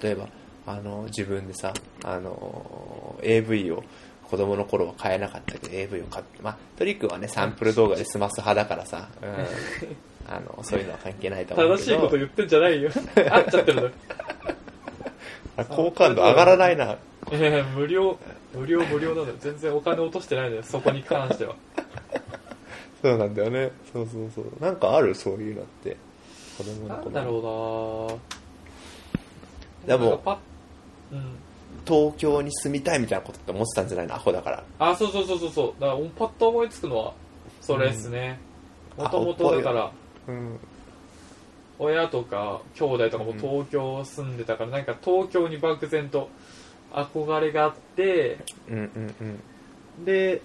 [0.00, 0.28] 例えば
[0.66, 1.72] あの自分でさ
[2.04, 3.82] あの AV を
[4.24, 12.90] 子供の頃は買えなかったけど AV を買ってまあトリックはねサンプル動画で済ます派だからさ、うん、 あのそういうのは関係ないと思うけど正しいこと言ってんじゃないよ
[13.30, 13.90] 合っちゃってるのよ
[15.56, 16.96] あ好感度上がらないな。
[17.76, 18.18] 無料
[18.54, 21.54] 無料無料なのよ全然お金落としてないのよそこに関しては
[23.02, 23.72] そうなんだよね。
[23.92, 24.44] そうそうそう。
[24.60, 25.14] なんかある？
[25.14, 25.96] そういうのって。
[26.62, 27.10] 子供の頃。
[27.10, 28.20] なんだろ
[29.84, 30.36] うでもなんかパッ
[31.12, 31.36] うん。
[31.86, 34.14] 東京に住みたいみたいなことって思ってたんじゃないの？
[34.14, 34.62] アホだから。
[34.78, 35.80] あそうそうそうそうそう。
[35.80, 37.14] だからパッと思いつくのは
[37.60, 38.38] それですね。
[38.98, 39.04] うん。
[39.04, 39.90] もともとだから
[40.28, 40.58] うん。
[41.78, 46.28] 親とか兄弟とかも東京住んでたから、なんか東京に漠然と
[46.92, 48.36] 憧れがあって
[48.68, 49.14] うんうん
[49.98, 50.04] うん。
[50.04, 50.42] で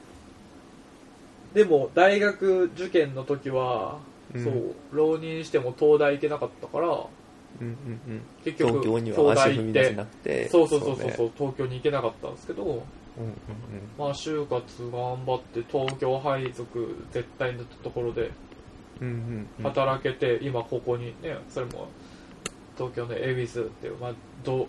[1.53, 3.99] でも大学受験の時は、
[4.35, 8.21] うんそう浪人しても東大行けなかったからうんうんうん。
[8.43, 10.49] 結局東京には足踏み出せなくて。
[10.49, 12.83] そうそうそうそうそうね東京に行けなかったんですけどうんうん
[13.97, 18.31] まあ就活頑張って東京配属絶対になったところで
[19.01, 19.07] うん。
[19.07, 19.63] うんうんうん。
[19.63, 21.87] 働けて、今ここにねそれも
[22.77, 24.67] 東京の恵比寿っていう、まあ、ど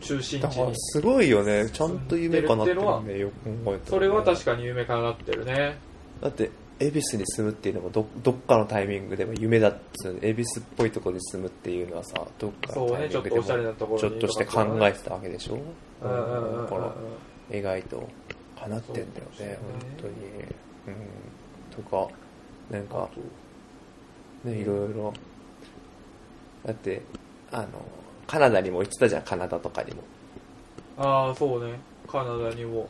[0.00, 1.68] 中心地にすごいよね。
[1.70, 3.18] ちゃんと夢かなってるね。
[3.18, 5.78] よく考えたらねそれは確かに夢叶ってるね
[6.20, 13.64] だって、恵比寿に住むっていうのもどどっかのタイミングでも夢だっつう恵比寿っぽいところに住むっていうのはさどっかのタイミングでそうね
[13.98, 15.58] ちょっとおして考えてたわけでしょ？
[16.02, 16.94] だか
[17.50, 18.08] ら意外と
[18.60, 19.58] 叶ってんだよねそう本
[19.98, 20.12] 当に。
[20.88, 21.84] うん。
[21.84, 22.08] とか
[22.70, 23.08] なんあか
[24.44, 25.12] ねいろいろ。
[26.64, 27.02] だって
[27.50, 27.68] あの、
[28.26, 30.02] カナダにも行ってたじゃん、カナダとかにも。
[30.98, 31.78] ああ、そうね。
[32.06, 32.88] カナダにも。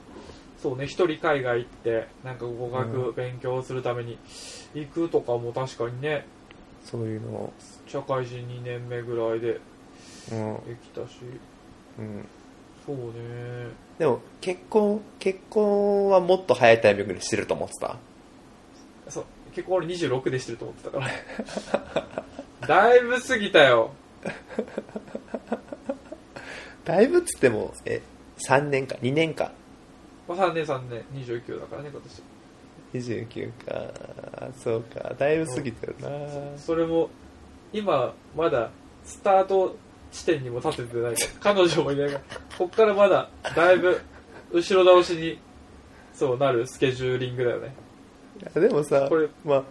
[0.60, 4.18] そうね、一人海外行って、なんか語う学勉強するために
[4.74, 6.26] 行くとかも確かにね、
[6.84, 7.52] そういうのを。
[7.86, 9.60] 社会人2年目ぐらいで
[10.32, 10.54] うん。
[10.66, 11.14] できたし、
[11.98, 12.26] うん。
[12.84, 13.68] そうね。
[13.98, 17.96] でも、結婚、結婚はもっと早いタイミングでしてると思ってた？
[19.08, 22.26] そう、結構俺26でしてると思ってたから。
[22.66, 23.90] だいぶ過ぎたよ。
[26.84, 28.02] だいぶっつっても、え、
[28.48, 29.52] 3年か、2年か。
[30.28, 32.22] まあ、3年3年、29だからね、今年。
[32.94, 34.52] 29か。
[34.62, 35.14] そうか。
[35.18, 37.08] だいぶ過ぎてるなそれも、
[37.72, 38.70] 今、まだ、
[39.04, 39.76] スタート
[40.12, 41.14] 地点にも立ててない。
[41.40, 42.20] 彼女もいないから、
[42.58, 44.00] こっからまだ、だいぶ、
[44.52, 45.38] 後ろ倒しに、
[46.12, 47.74] そうなるスケジューリングだよね。
[48.40, 49.62] いやでもさこれ、まあ、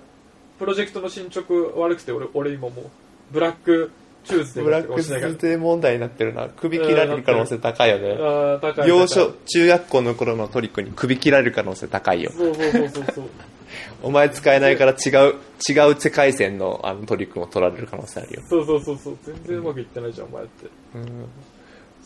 [0.59, 2.89] プロジェクトの進捗悪くて、俺、俺今もう、
[3.31, 3.91] ブラック
[4.27, 6.49] チューズデーブラック押しながらズデー問題になってるな。
[6.49, 8.17] 首切られる可能性高いよね。
[8.19, 8.89] ああ、高い。
[8.89, 12.31] 幼高少い、中学校の頃のトリックに首切られる可能性高いよ。
[12.35, 13.25] そうそうそうそうそう。
[14.03, 15.35] お前使えないから違う、
[15.67, 18.41] 違う世界線のあのトリックも取られる可能性あるよ。
[18.47, 19.17] そうそうそうそう。
[19.25, 20.67] 全然うまくいってないじゃん、お前って。
[20.95, 21.25] うん。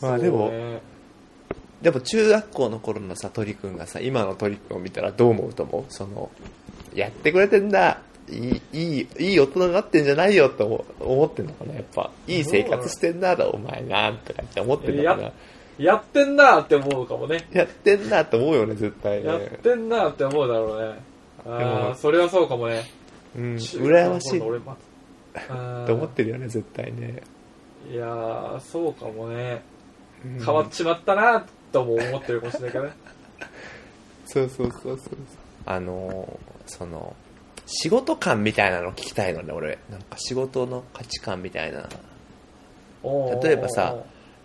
[0.00, 0.80] まあでもね
[1.82, 5.84] でも中学校の頃のさ、鳥くんがさ、今の鳥くんを見たらどう思うと思う？
[5.88, 6.30] その、
[6.94, 8.00] やってくれてんだ。
[8.32, 12.10] いい、いい、いい大人になってんじゃないよと思思ってんのかなやっぱ。
[12.26, 15.32] いい生活してんだろ、お前な、とかって思ってんのかなや
[15.78, 17.46] やってんなーって思うかもね。
[17.52, 19.58] やってんなと思うよね、絶対やっね。
[19.62, 20.98] てんなーって思うだろうね。
[21.46, 22.84] ああ、それはそうかもね。
[23.36, 24.76] うん、中羨ましい俺ま
[25.48, 27.22] あと思ってるよね、絶対ね。
[27.88, 29.62] ーいやー、そうかもね。
[30.24, 31.42] うん変わっちまったなー
[31.72, 32.92] とも思ってるかもしれないからね。
[34.26, 35.16] そうそうそうそう。
[35.66, 37.16] あのー、その、
[37.74, 39.78] 仕事感みたいなの聞きたいのね、俺。
[39.90, 41.88] なんか仕事の価値観みたいな。
[43.42, 43.96] 例えばさ、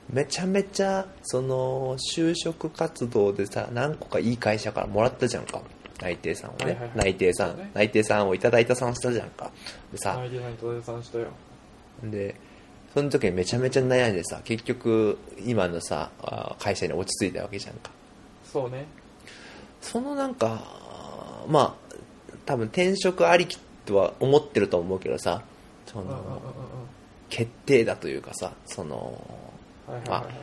[0.09, 5.61] めちゃめちゃ、その、就職活動でさ、何個かいい会社からもらったじゃんか。
[6.01, 6.65] 内定さんをね。
[6.65, 9.51] はいはいはい内定さん、ね内定さんをいただいたさんしたじゃんか。
[9.91, 11.27] でさ、はい、デザインとさんしたよ。
[12.03, 12.35] で、
[12.93, 17.91] その時にめちゃめちゃ悩んでさ、結局、今のさ、あ会社に落ち着いたわけじゃんか。
[18.43, 18.85] そうね。
[19.81, 20.63] そのなんか、
[21.47, 21.86] まあ、
[22.47, 25.43] 多分転職ありきとは思ってると思うけどさ、
[25.85, 26.41] その。
[27.29, 29.21] 決定だというかさ、その、
[29.85, 30.33] はいはいはいはい。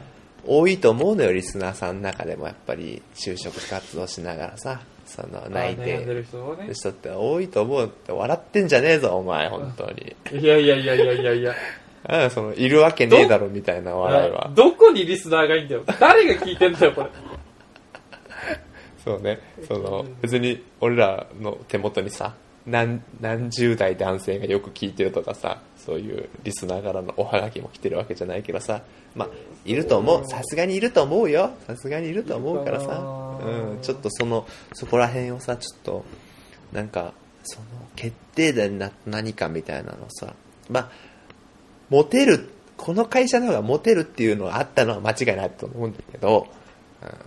[0.47, 6.15] 多いと思うのよ、リスナーさんの中でもやっぱり就職活動しながらさ、その内あー悩んで定
[6.69, 10.15] る人って多いと思うって笑ってんじゃねえぞ、お前、本当に。
[10.41, 11.55] いやいやいやいやいやいや。
[12.07, 14.51] あ あその、いるわけねえだろ、みたいな笑いは。
[14.55, 15.85] どこにリスナーがいいんだよ。
[15.99, 17.09] 誰が聞いてんだよ、これ。
[19.05, 19.39] そうね、
[19.69, 22.35] その、別に俺らの手元にさ、
[22.67, 28.83] 何、何十代男性がよく聞いてるとかさ、そういうリスナーからのおはがきも来てるわけじゃないけどさ、
[29.15, 29.29] まあ、
[29.67, 30.27] いると思う。
[30.27, 31.51] さすがにいると思うよ。
[31.67, 32.99] さすがにいると思うからさ、
[33.45, 36.05] うん、ちょっとその、そこら辺をさ、ちょっと、
[36.73, 37.13] なんか、
[37.43, 40.35] その、決定打になった何かみたいなのさ、
[40.71, 40.91] まあ、
[41.91, 46.65] モテる、この会社の方がモテるっていうのがあったのは間違いないと思うんだけど、うん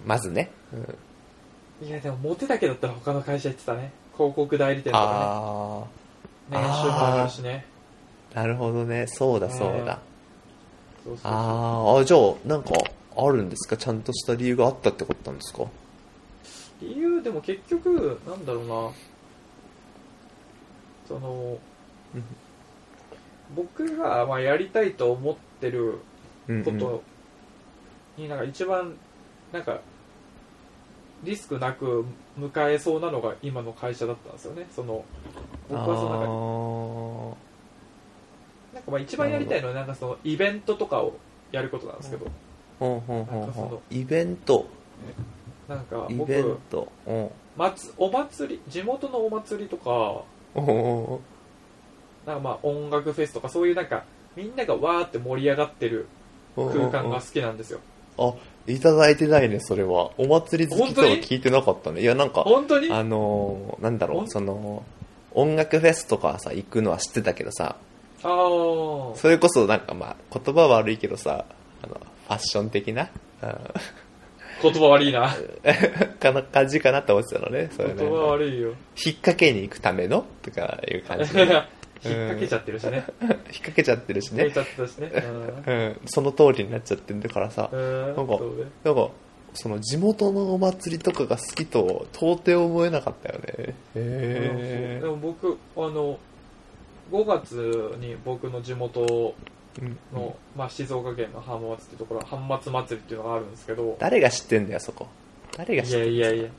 [0.08, 0.98] まずね、うん
[1.82, 3.92] いや、でも、モテだけだったら他の会社行ってたね。
[4.16, 5.86] 広告代理店とか
[6.50, 6.60] あね。
[6.60, 7.66] 年収も上がるしね。
[8.34, 9.06] あ、なるほどね。
[9.08, 10.00] そうだそうだ。
[11.04, 11.32] そうそうそう。
[11.32, 12.72] あーあ、じゃあ、なんか、
[13.16, 13.78] あるんですか？
[13.78, 15.66] ちゃんとした理由があったってことなんですか？
[16.82, 18.92] 理由でも結局、なんだろうな。
[21.08, 21.58] その
[22.16, 22.24] うん、
[23.56, 26.00] 僕がまあやりたいと思ってる
[26.48, 26.64] うん、うん。
[26.64, 27.04] こと
[28.18, 28.96] になんか一番
[29.54, 29.80] なんか
[31.24, 32.06] リスクなく
[32.40, 34.68] 迎えそうなのが今の会社だったんですよね。
[34.76, 35.04] その
[35.70, 37.38] 僕はその
[38.74, 41.16] なんかなんかまあ一番やりたいのはなんかそのイベントとかを
[41.52, 42.28] やることなんですけど、
[43.92, 43.98] ん。
[43.98, 44.68] イベント、
[45.68, 46.92] なんかイベン僕ト。
[47.08, 47.30] うん。
[47.98, 50.24] お祭り地元のお祭りとか
[52.26, 54.04] なんかまあ音楽フェスとかそういうなんか
[54.36, 56.08] みんながわーって盛り上がってる
[56.56, 57.80] 空間が好きなんですよ
[58.18, 58.34] あ、
[58.68, 60.12] いただいてないね、それは。
[60.18, 62.02] お祭り好きとは聞いてなかったね。
[62.02, 62.92] いや、なんか、本当に？
[62.92, 64.84] あのー、なんだろう、その、
[65.34, 67.78] 音楽フェスとかさ、行くのは知ってたけどさ、
[68.24, 71.46] ああそれこそなんかまあ、言葉は悪いけどさ、
[71.84, 73.10] あの、ファッション的な、
[73.44, 73.58] うん。
[74.64, 75.36] 言葉悪いな。
[76.20, 77.70] かな感じかなって思ってたのね。
[77.72, 78.10] そ言れね。
[78.10, 78.70] 葉悪いよ。
[78.70, 80.26] 引っ掛けに行くための？
[80.42, 81.32] とかいう感じ
[82.04, 82.16] 引っで。
[82.16, 84.54] 掛けちゃってるしね引っ掛けちゃってるしね 引っ掛け。
[84.54, 85.12] ちゃってたしね
[85.68, 86.00] うん。
[86.06, 87.76] その通りになっちゃってるからさう。
[87.76, 88.38] んなんか
[88.84, 89.10] なんか、
[89.54, 93.76] その地元のお祭りとかが好きと到底思えなかったよね。
[93.96, 96.20] へでも僕あの
[97.12, 99.34] 5月に僕の地元
[99.82, 105.08] うんの、まあ、静岡県の浜松っていうところは浜松祭りっていうのがあるんですけど、誰が知ってんだよ、そこ。
[105.56, 106.12] 誰が知ってんだよ。
[106.12, 106.50] いやいやいや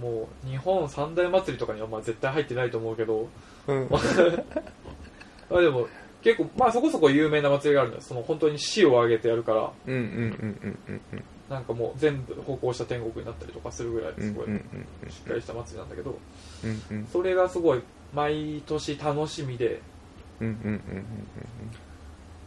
[0.00, 3.28] もう日本三大祭りとかにはまあ絶対入ってないと思うけど、
[3.68, 3.88] うん。
[3.90, 3.98] ま
[5.58, 5.86] あでも
[6.22, 8.08] 結構、まあそこそこ有名な祭りがあるんです。
[8.08, 11.24] その本当に死を挙げてやるから、うんうんうんうんうんうん。
[11.48, 16.18] なんかもう全部歩行した天国になったりとかするぐらいすごいしっかりした祭りなんだけど、
[16.64, 17.80] うんうんそれがすごい
[18.14, 19.80] 毎年楽しみで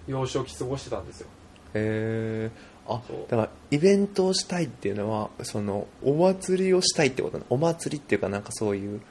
[0.08, 1.28] 幼少期過ごしてたんですよ。
[1.74, 9.02] へえあそうだからイベントをしたいっていうのはそのお祭りをしたいってことなお祭りっていうかなんかそういう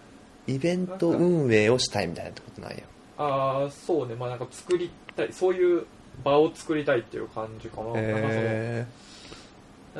[0.50, 2.78] イベント運営をしたいみたいなってことなんや。
[3.18, 5.84] ああ、そうね、まあなんか作りたい、そういう
[6.24, 7.86] 場を作りたいっていう感じかな。
[7.86, 8.86] なんかへ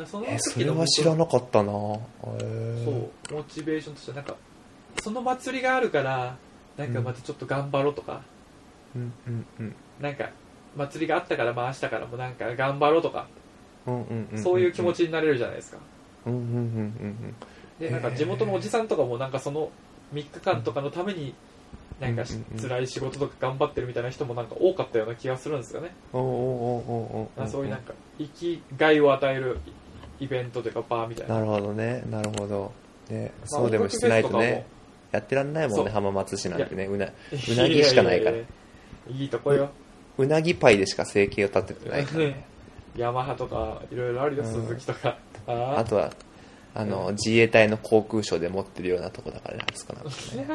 [0.07, 1.73] そのえそれは知らなかったな。
[1.73, 1.75] へ
[2.85, 4.35] そえう、モチベーションとしてはなんか、
[5.03, 6.37] その祭りがあるから、
[6.77, 8.23] なんかまたちょっと頑張ろうとか、
[8.97, 9.13] うん。
[9.27, 9.47] うん。
[9.61, 9.77] うん。
[10.01, 10.31] なんか、
[10.77, 13.27] 祭りがあったから、まあ明日からもなんか頑張ろうとか、
[13.87, 13.95] うん。
[13.95, 14.29] うん。
[14.33, 14.43] うん。
[14.43, 15.79] そういう気持ちになれるじゃないですか。
[16.27, 16.33] うん。
[16.33, 16.43] うん。
[16.43, 16.53] うん。
[16.53, 17.35] うん。
[17.79, 19.71] で、なんか地元のおじさんとかもなんかその
[20.13, 21.35] 3日間とかのために、
[22.01, 22.69] なんかしうんうんうん。
[22.69, 25.95] 辛い仕事とか頑張ってるみたいな人もなんか多かったような気がするんですよね。
[26.13, 29.59] おおおおおおそういうなんか、生きがいを与える
[30.19, 31.35] イベントというかバーみたいな。
[31.35, 32.03] なるほどね。
[32.11, 32.73] なるほど。
[33.09, 34.65] ねまあそうでもしてないとね
[35.11, 36.87] やってらんないもんね浜松市なんてね。
[36.87, 37.11] うなう
[37.57, 38.37] なぎしかないから。
[38.37, 38.45] い
[39.25, 39.71] いとこよ。
[40.19, 42.25] うなぎパイでしか生計を立ててないから。
[42.27, 42.45] ね。
[42.97, 44.51] ヤマハとか、いろいろあるよ、うん。
[44.51, 45.17] 鈴木とか。
[45.47, 46.13] ああとは
[46.75, 50.47] あの自衛隊の航空ショーで持ってるようなとこだからねあそこなんかね。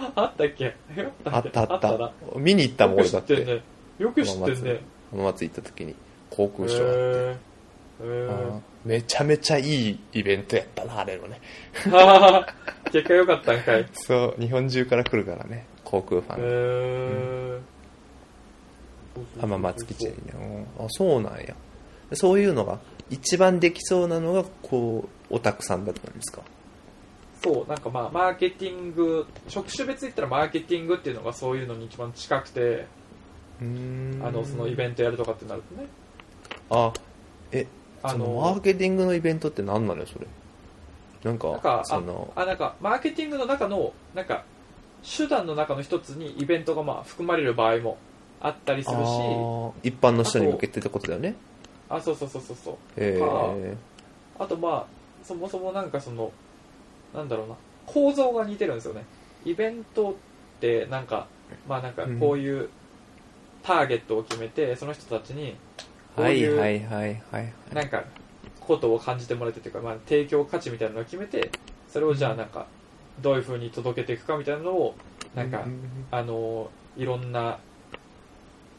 [0.16, 0.74] あったっけ？
[1.24, 3.62] あったあった見に行ったもんよ俺だって。
[3.98, 4.80] よく知ってんね。
[5.10, 5.94] 浜松行った時に
[6.30, 7.30] 航へ空ショー。
[7.30, 11.38] あってめちゃめちゃいいイベントやったなあれのね。
[12.90, 13.80] 結果良かったんかい。
[13.82, 17.60] へそう日本中から来るからね航空ファンー。
[19.38, 20.66] 浜松基地にね。
[20.78, 20.84] うん。
[20.84, 21.54] あそうなんや。
[22.14, 22.78] そういうのが
[23.10, 26.42] 一番できそうなのがこうオタクさんだったんですか？
[27.42, 32.86] そう、なんかまあ、マーケティング、職種別で言ったらマーケティングっていうのがそういうのに一番近くて、
[33.60, 35.88] あの、そのイベントやるとかってなるとね。
[36.70, 36.92] あ
[37.52, 37.66] え
[38.02, 40.26] あそのマーの、ケティングのイベントって何なのよそれ？
[41.24, 44.44] なんかなんか、そのあ、あなんか、マーケティングの中の、なんか、
[45.02, 47.96] 手段の中の一つにイベントがまあ含まれる場合も
[48.40, 49.00] あったりするし、
[49.82, 51.36] 一般の人に向けてってことだよね
[51.90, 52.76] あ、そうそうそうそうそう。
[52.96, 53.76] ええ
[54.38, 56.30] あとまあ、そもそもなんかその、
[57.14, 57.54] なんだろうな、
[57.86, 59.04] 構造が似てるんですよね。
[59.44, 60.14] イベントっ
[60.60, 61.26] てなんか、
[61.68, 62.68] まあなんかこういう
[63.62, 65.54] ターゲットを決めて、その人たちに、
[66.16, 67.52] こうはいはいはいはい。
[67.74, 68.02] なんか、
[68.60, 71.50] ことを感じてもらってというか、まあ提供価値みたいなのを決めて、
[71.88, 72.66] それをじゃあなんか、
[73.20, 74.94] どういう風に届けていくかみたいなのを、
[75.34, 76.06] なんかう、ん。
[76.10, 77.58] あの、いろんな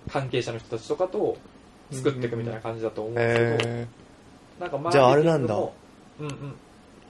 [0.08, 1.38] 関係者の人たちとかと
[1.92, 3.88] 作っていくみたいな感じだと思うんですけど、え
[4.60, 5.56] なんかじゃああケれなんだ。
[5.56, 5.72] うん
[6.20, 6.56] うん。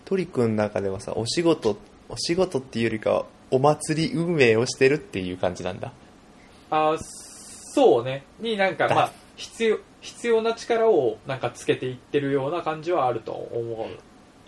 [0.06, 1.78] トリ君の中ではさお仕事
[2.10, 5.92] お仕事っていうよりかはお祭り運営をしてるっていう感じなんだ。
[6.70, 6.98] あー
[7.74, 8.26] そうね。
[8.40, 8.96] になんか、だ。
[8.96, 13.88] まあ、必要、必要な力をなんかつけていってるような感じはあると思う。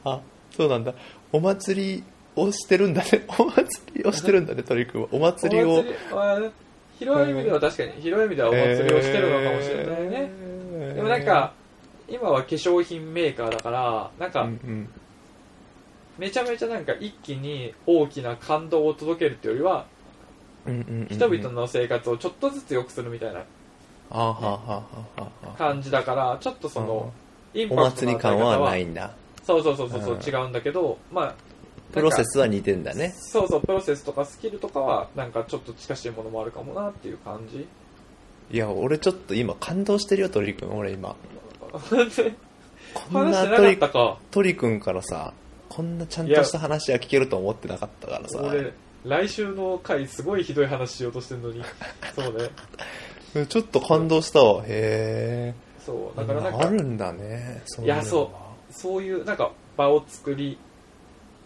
[0.04, 0.20] あ
[0.52, 0.94] そうなんだ。
[1.32, 2.04] お祭り
[2.36, 3.26] をしてるんだね。
[3.40, 5.08] お祭りをしてるんだねトリ君は。
[5.12, 5.84] お祭りを
[7.00, 10.10] 広い意味では確かに、広い意味ではお祭りをしてるのかもしれないね。
[10.12, 10.96] えー。
[10.96, 11.54] でもなんか、
[12.08, 14.90] 今は化粧品メーカーだから、なんかうん、うん。
[16.18, 19.86] めちゃめちゃなんか一気に大きな感動を届けるっていうよりは、
[21.10, 23.44] 人々の生活をちょっとずつ良くするみたいな
[25.58, 27.12] 感じだから、ちょっとその、
[27.54, 29.12] インおパクトのはないんだ。
[29.44, 31.36] そうそうそうそう違うんだけど、まあ、
[31.92, 37.68] プロセスは似てんだねそうそう、プロセスとかスキルとかは、なんかちょっと近しいものもあるかもなっていう感じ。
[38.52, 41.16] いや俺ちょっと今感動してるよトリ君俺今
[42.94, 44.18] こんななトリかったか。
[44.32, 45.34] トリ君からさ
[45.70, 48.74] こんなちゃんとした話が聞けると思ってなかったからさ俺、
[49.06, 51.64] 来週の回すごいひどい話しようとしてんのに。
[52.16, 53.48] そうね。
[53.48, 56.22] ちょっと感動したわへそう。
[56.22, 58.32] えだからなんか、あるんだねいやそ
[58.70, 60.58] うそういうなんか場を作り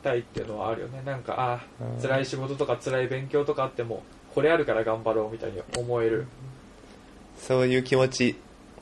[0.03, 1.01] たいっていうのはあるよね。
[1.05, 6.27] なんか、あうんあ、辛い仕事とか辛い勉強とかあっても、これあるから頑張ろうみたいに思える。
[7.39, 8.35] そういう気持ち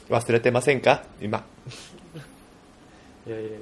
[0.09, 1.03] 忘れてませんか？
[1.21, 1.45] 今
[3.27, 3.59] いやいやいやい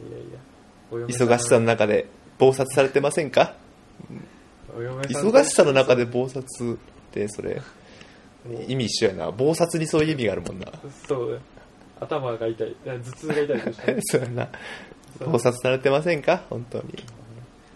[1.01, 1.07] や。
[1.07, 3.55] 忙しさの中で暴殺されてませんか？
[4.77, 6.41] 忙しさの中で暴殺
[6.73, 7.61] ってそれ
[8.67, 10.67] 意味一緒やな暴殺にそういう意味があるもんな
[11.07, 11.39] そうね。
[11.99, 12.75] 頭が痛い。
[12.85, 13.73] 頭痛が痛い。
[14.03, 14.49] そうやな
[15.19, 16.43] そう暴殺されてませんか？
[16.49, 17.03] 本当に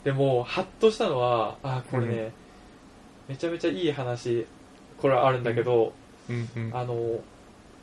[0.04, 2.32] でも、ハッとしたのは、あ、これね、
[3.28, 4.46] めちゃめちゃいい話、
[5.02, 5.94] これはあるんだけど、
[6.30, 6.76] うんうん。
[6.76, 6.96] ああの、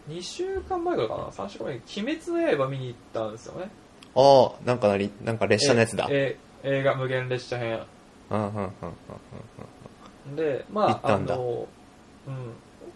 [0.08, 3.70] 2週間前からかな ?3 週間前に鬼滅の刃見に行ったんですよね。
[4.14, 5.10] あ、なんか何？
[5.24, 6.06] なんか列車のやつだ。
[6.10, 7.80] ええ映画無限列車編。
[8.30, 8.68] うんうんうんうん
[10.28, 11.68] うんで、まあ、行ったんだあの、
[12.26, 12.34] うん。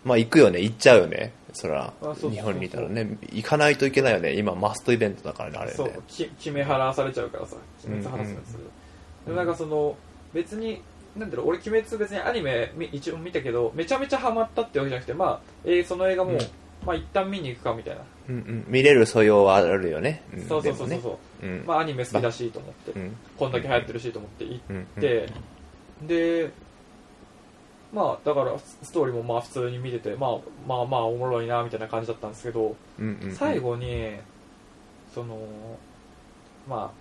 [0.05, 1.33] まあ行くよね、行っちゃうよね。
[1.53, 4.35] そら日本にいたらね、行かないといけないよね。
[4.35, 8.65] 今マストイベントだからね、あれそう決め払わされちゃうからさ、鬼滅ハラスメントする。
[9.29, 9.97] でもなんかその、
[10.33, 10.83] 別に、
[11.17, 16.39] なんだろう、俺鬼滅別にアニメみ一応見たけど、めちゃめちゃハマったってわけじゃなくて、まあ、えーその映画も、うん
[16.87, 18.03] まあ一旦見に行くかみたいな。
[18.29, 18.65] うんうん。
[18.69, 20.23] 見れる素養はあるよね。
[20.33, 20.99] んそうそうそうそう。
[20.99, 21.01] ね
[21.43, 21.65] うん。
[21.67, 23.17] まあアニメ好きだしと思って、うん。
[23.37, 24.85] こんだけ流行ってるしと思って行っ。
[25.01, 25.29] て、
[26.07, 26.51] で、
[27.93, 30.31] まあだからストーリーもまあ普通に見てて、まあ
[30.67, 34.17] まあまあおもろいなみたいな感じだったんですけど、うんうんうん最、後に
[35.15, 35.39] その
[36.69, 36.93] ま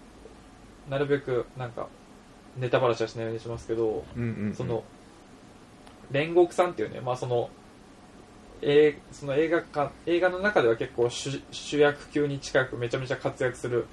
[0.88, 1.88] あなるべくなんか
[2.58, 4.55] ネタバラシはしないようにしますけど、うんうんうん。
[4.55, 4.84] その
[6.12, 7.49] 煉獄さんっていうねまあその
[8.62, 13.86] えーその映画館映画の中では結構主主役級に近くめちゃめちゃ活躍する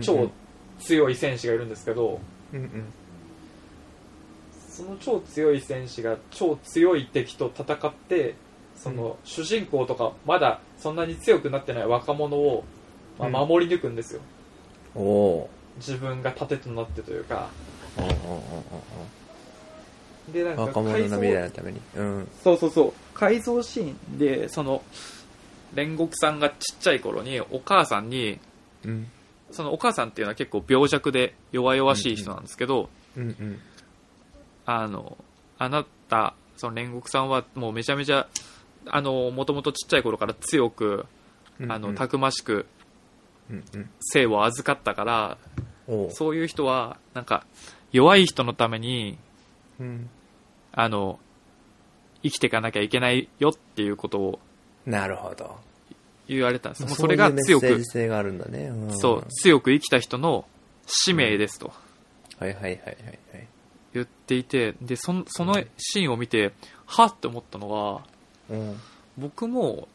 [0.00, 0.30] 超
[0.78, 2.20] 強い戦士がいるんですけど、
[2.52, 2.84] うんうん。
[4.68, 8.34] その超強い戦士が超強い敵と戦って
[8.76, 12.64] その主人公とかまだそんなに強くなってない若者を、
[13.18, 13.48] まあ、うん。
[13.48, 14.20] 守り抜くんですよ、
[14.94, 18.40] おお自分が盾となってというかーうんうんう
[20.30, 21.80] んでなんかうん若者の未来のために。
[21.96, 22.28] うん。
[22.42, 22.92] そうそうそう。
[23.14, 24.82] 改造シーンでその
[25.74, 28.40] 煉獄さんがちっちゃい頃にお母さんに
[28.84, 29.06] うん。
[29.50, 33.60] そのお母さんっていうのは結構病弱で弱々しい人なんですけど、うんうん。
[34.64, 35.16] あの、
[35.58, 38.26] あなた、その煉獄さんはもうめちゃめちゃ、
[38.86, 41.06] あの、もともとちっちゃい頃から強く、
[41.60, 42.66] うんあの、たくましく
[43.50, 43.90] うんうん。
[44.00, 45.38] 生を預かったから、
[46.10, 47.46] そういう人は、なんか、
[47.92, 49.18] 弱い人のために、
[49.78, 50.10] うん。
[50.72, 51.18] あの、
[52.22, 54.40] 生きていかなきゃいけないよっていうことを
[54.86, 55.56] なるほど。
[56.28, 56.84] 言われたんです。
[56.84, 58.68] もうそれが強くそうがあるんだね。
[58.68, 58.96] ん。
[58.96, 60.44] そう、強く生きた人の
[60.86, 61.72] 使命ですと。
[62.38, 63.48] はいはいはいはいはい。
[63.92, 66.52] 言っていて、で、そのそのシーンを見て、
[66.86, 68.02] はっって思ったのは、
[68.48, 68.80] うん。
[69.18, 69.88] 僕も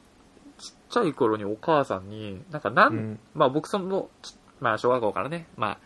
[0.60, 3.20] ちっちゃい頃にお母さんになんかなん、うん。
[3.34, 5.78] まあ僕そのちまあ小学校からねまあ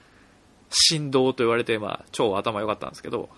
[0.70, 3.30] 振動と言われてまあ超頭良かったんですけど。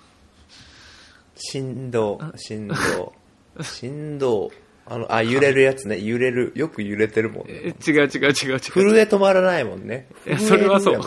[1.36, 3.14] 振動振動
[3.62, 4.52] 振動
[4.90, 6.00] あのあ揺れるやつね。
[6.00, 6.54] 揺れる。
[6.56, 8.60] よく揺れてるもんえね違う違う違う違う。
[8.60, 10.08] 震え止まらないもんね。
[10.26, 11.02] いやそれはそう。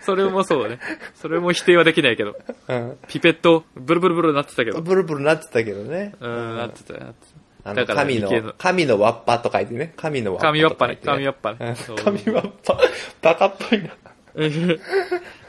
[0.00, 0.78] それもそうね。
[1.16, 2.36] それも否定はできないけど。
[2.68, 2.98] うん。
[3.08, 4.80] ピペットブルブルブルなってたけど。
[4.80, 6.14] ブルブルなってたけどね。
[6.20, 7.26] うんなってたなって
[7.64, 8.52] あのだから神のの。
[8.56, 9.94] 神のワッパと書いてね。
[9.96, 12.80] 神のワッパた神ワッパね神ワッパうんね神ワッパ
[13.20, 13.90] バカっぽいな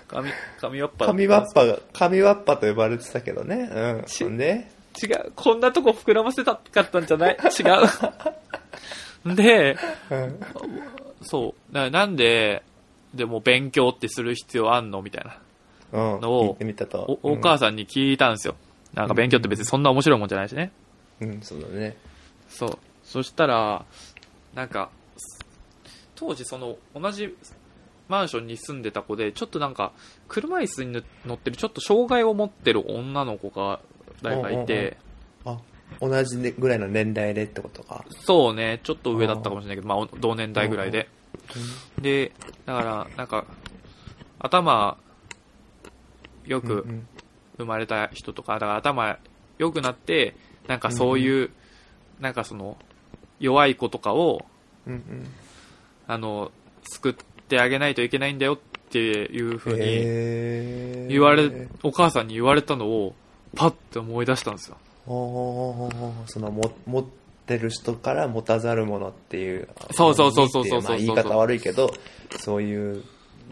[0.07, 0.29] 神
[0.59, 3.69] 神ワッパ神ワッパが神ワッパと呼ばれてたけどね。
[3.71, 4.03] うん。
[4.05, 4.67] ちほんで？
[5.01, 5.31] 違う。
[5.35, 7.37] こんなとこ膨らませたかったんじゃない？
[7.37, 7.63] 違
[9.31, 9.35] う。
[9.35, 9.77] で
[10.11, 10.39] うん。
[11.21, 11.73] そう。
[11.73, 12.63] ななんで、
[13.13, 15.01] でも勉強ってする必要あんの？
[15.01, 15.39] みたいな。
[16.13, 16.21] うん。
[16.21, 16.57] のを
[17.23, 18.55] おお母さんに聞いたんですよ。
[18.93, 20.71] なんか勉強って別にそんな面白いもんじゃないしね。
[21.19, 21.31] うん。
[21.31, 21.97] うんそうだね。
[22.47, 22.77] そう。
[23.03, 23.83] そしたら、
[24.53, 24.89] なんか、
[26.15, 27.35] 当時その同じ
[28.07, 29.91] マンションに住んでた子で、ちょっとなんか、
[30.27, 33.79] 車椅子に乗ってるちょっと障害を持ってる女の子が、
[34.21, 34.97] 誰かいて、
[35.43, 35.57] あ
[36.01, 38.05] 同じねぐらいの年代でってことか。
[38.09, 41.09] そうね、ちょっと上だったかもしれないけど、まあ同年代ぐらいで。
[41.99, 42.31] で、
[42.65, 43.45] だから、なんか、
[44.39, 44.97] 頭、
[46.45, 47.07] よく、うんうん。
[47.57, 49.17] 生まれた人とか、だから頭
[49.57, 50.35] 良くなって、
[50.67, 51.51] なんかそういう、
[52.19, 52.77] なんかその、
[53.39, 54.45] 弱い子とかを、
[54.85, 55.27] うんうん。
[56.07, 56.51] あの、
[56.83, 57.23] 救って
[57.59, 58.57] あげないといけないんだよっ
[58.89, 63.15] ていう風にへー言われ、お母さんに言われたのを、
[63.55, 64.77] パッて思い出したんですよ。
[65.05, 67.05] そのも持っ
[67.45, 71.93] てる人から持たざるものっていうそうそうそうそうそうまあ言い方悪いけど
[72.39, 73.03] そういう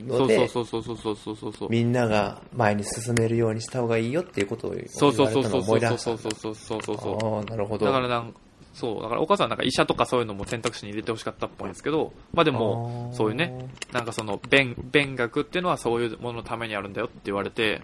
[0.10, 1.70] そうのでそうそうそうそうそうそうそう。
[1.70, 7.38] みんなが前に進めるようにした方がいいよっていうことを言そうそうそうわれたのをそうそう思い出したそうそうそうそうそうそう。
[7.38, 8.34] ああなるほどだからなん
[8.74, 17.82] そう、だからお母さんなんか医者とかそういうのも選択肢に入れてほしかったっぽいんですけど、まあでも、そういうね、なんかその、勉、勉学っていうのはそういうもののためにあるんだよって言われて、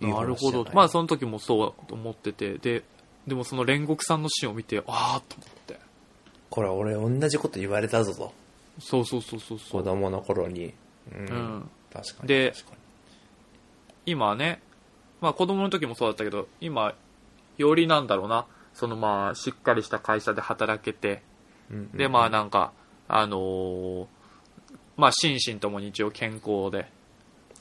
[0.00, 0.66] なるほど。
[0.72, 2.84] まあその時もそうと思ってて、で、
[3.26, 5.80] でもその煉獄さんのシーンを見て、ああと思って。
[6.50, 8.32] これ俺同じこと言われたぞと
[8.78, 9.82] そうそうそうそうそう。
[9.82, 10.74] 子供の頃に
[11.12, 11.70] うん、うん。
[11.92, 12.52] 確かにで
[14.06, 14.60] 今ね、
[15.20, 16.94] まあ子供の時もそうだったけど、今、
[17.56, 21.22] よりなんだろうな、そのまあ、しっかりした会社で働けて、
[21.70, 21.98] にうんうん。
[21.98, 22.72] で、まあなんか、
[23.08, 24.06] あのー
[24.96, 26.86] まあ心身ともに一応健康で、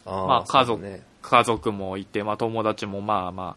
[0.05, 1.03] あーまあ家族ね。
[1.21, 3.55] 家族もいて、まあ友達もまあま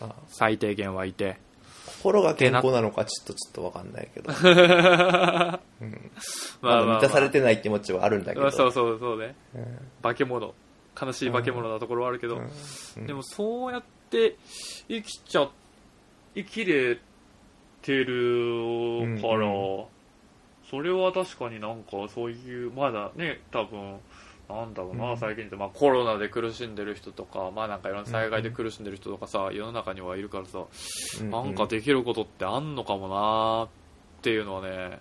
[0.00, 1.38] あ、あ最低限はいて、
[1.86, 4.32] 心が健康なのかちょっとちょっとわかんないけど。
[4.32, 6.10] うん。
[6.60, 8.42] まあ満たされてない気持ちはあるんだけど。
[8.42, 9.34] まあそうそうそうね。
[9.54, 9.78] うん。
[10.02, 10.54] 化け物。
[11.00, 13.06] 悲しい化け物なところはあるけど、うん。
[13.06, 15.48] でもそうやって生きちゃ、
[16.34, 16.98] 生きれ
[17.82, 19.84] てるから、うん
[20.70, 23.98] それは確かになんかそういう、まだね、多分、
[24.50, 25.18] なんだろうな、うん。
[25.18, 30.64] 最近って、まあコロナで苦しんでる人とか、まあなんかいろんな災害で苦しんでる人とかさ、世の中にはいるからさ、
[31.20, 33.68] うんなんかできることってあんのかもなっ
[34.20, 35.00] ていうのはね、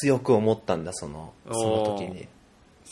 [0.00, 0.84] 強く思ったん。
[0.84, 2.28] だ、その、その時に。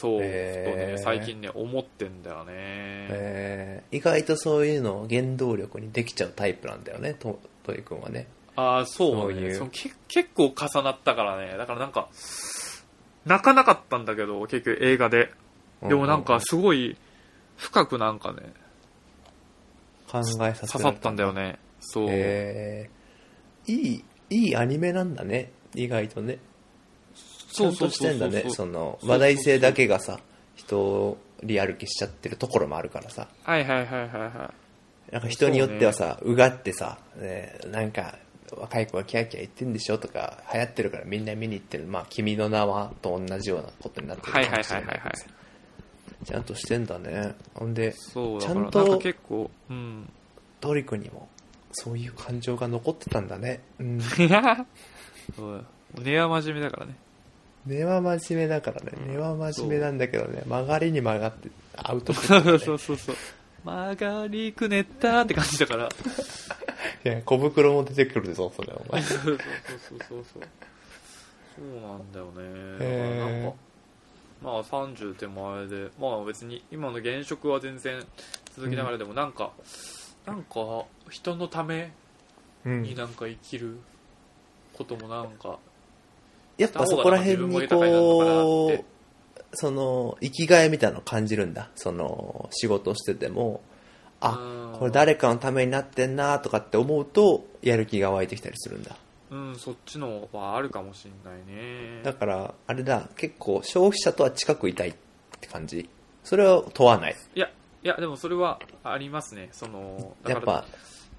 [0.01, 2.53] そう、へーね、最近ね、思ってんだよね。
[2.55, 8.27] えー意外とそういうのを原動力にできちゃうタイプなんだよね、とトイ君はね。
[8.57, 9.91] ああ、そうねそのけ。
[10.09, 11.57] 結構重なったからね。
[11.59, 12.09] だからなんか、
[13.27, 15.33] 泣かなかったんだけど、結局映画で。
[15.83, 16.97] でもなんかすごい
[17.57, 18.55] 深くなんかね、
[20.11, 21.33] 考えさせ刺さったんだよ。
[21.35, 21.59] ね。
[21.81, 22.07] そう。
[22.09, 26.39] えーいい、いいアニメなんだね、意外とね。
[27.53, 30.21] ちゃんとしてんだね、その、話題性だけがさ、
[30.55, 33.29] 人をリアル気しちゃってるところもあるからさ。
[33.45, 34.55] はいはいはいはいは
[35.11, 38.19] なんか人によってはさ、うがってさ、ね、なんか、
[38.53, 41.85] 若い子がキャーキャー言ってんでしょとか、流行ってるからみんな見に行ってる。
[41.85, 45.41] まあ、君の名はと同じようなことになってるはいかもしれないはいはいはい
[46.25, 47.35] ちゃんとしてんだね。
[47.55, 50.09] ほんでちゃんと結構、うん。
[50.61, 51.29] トリ君にも、
[51.73, 53.61] そういう感情が残ってたんだね。
[53.79, 54.01] うん。
[54.03, 55.65] そう
[56.03, 56.95] 根は真面目だからね。
[57.67, 58.93] 根は真面目だからね。
[58.97, 62.59] うん根は真面目なんだけどね、曲がりに曲がって、アウトプッそうト、ね。
[62.59, 63.17] そうそうそう。
[63.65, 65.89] 曲がりくねったって感じだから。
[67.05, 69.03] いや、小袋も出てくるぞ、それお前。
[69.05, 69.39] そうそうそう
[70.09, 71.81] そうそう。
[71.83, 73.19] なんだよね。
[73.19, 73.57] なんか、
[74.43, 78.03] まあ30手前で、まあ別に今の現職は全然
[78.57, 79.53] 続きながらでもなんか、
[80.25, 81.93] なんか人のため
[82.65, 83.79] うんになんか生きる
[84.73, 85.59] こともなんか、
[86.61, 88.85] やっぱそこら辺にこう、
[89.55, 91.71] その、生きがいみたいなのを感じるんだ。
[91.75, 93.63] その、仕事をしてても、
[94.21, 98.97] あ、うんこれ誰かのためになってんなとかって思うと、やる気が湧いてきたりするんだ。
[99.31, 102.03] うん、そっちのはあるかもしんないね。
[102.03, 104.95] だから、あれだ、結構消費者とは近くいたいっ
[105.41, 105.89] て感じ。
[106.25, 107.17] それは問わない。
[107.35, 107.51] いや、
[107.83, 109.49] いや、でもそれはありますね。
[109.53, 110.67] その、やっぱ、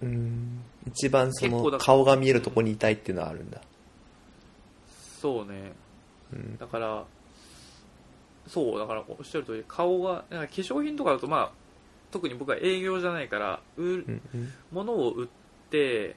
[0.01, 3.61] うん、一番その顔が見えるとこにいたいっていうのはあるんだ。
[5.21, 5.73] そうね。
[6.33, 6.57] うん。
[6.57, 7.05] だから、
[8.47, 11.51] そう、だからおっしゃる通り、顔が、なんか化粧品とかだと、まあ、
[12.09, 15.27] 特に僕は営業じゃないから、売るうんうん物を売っ
[15.69, 16.15] て、うん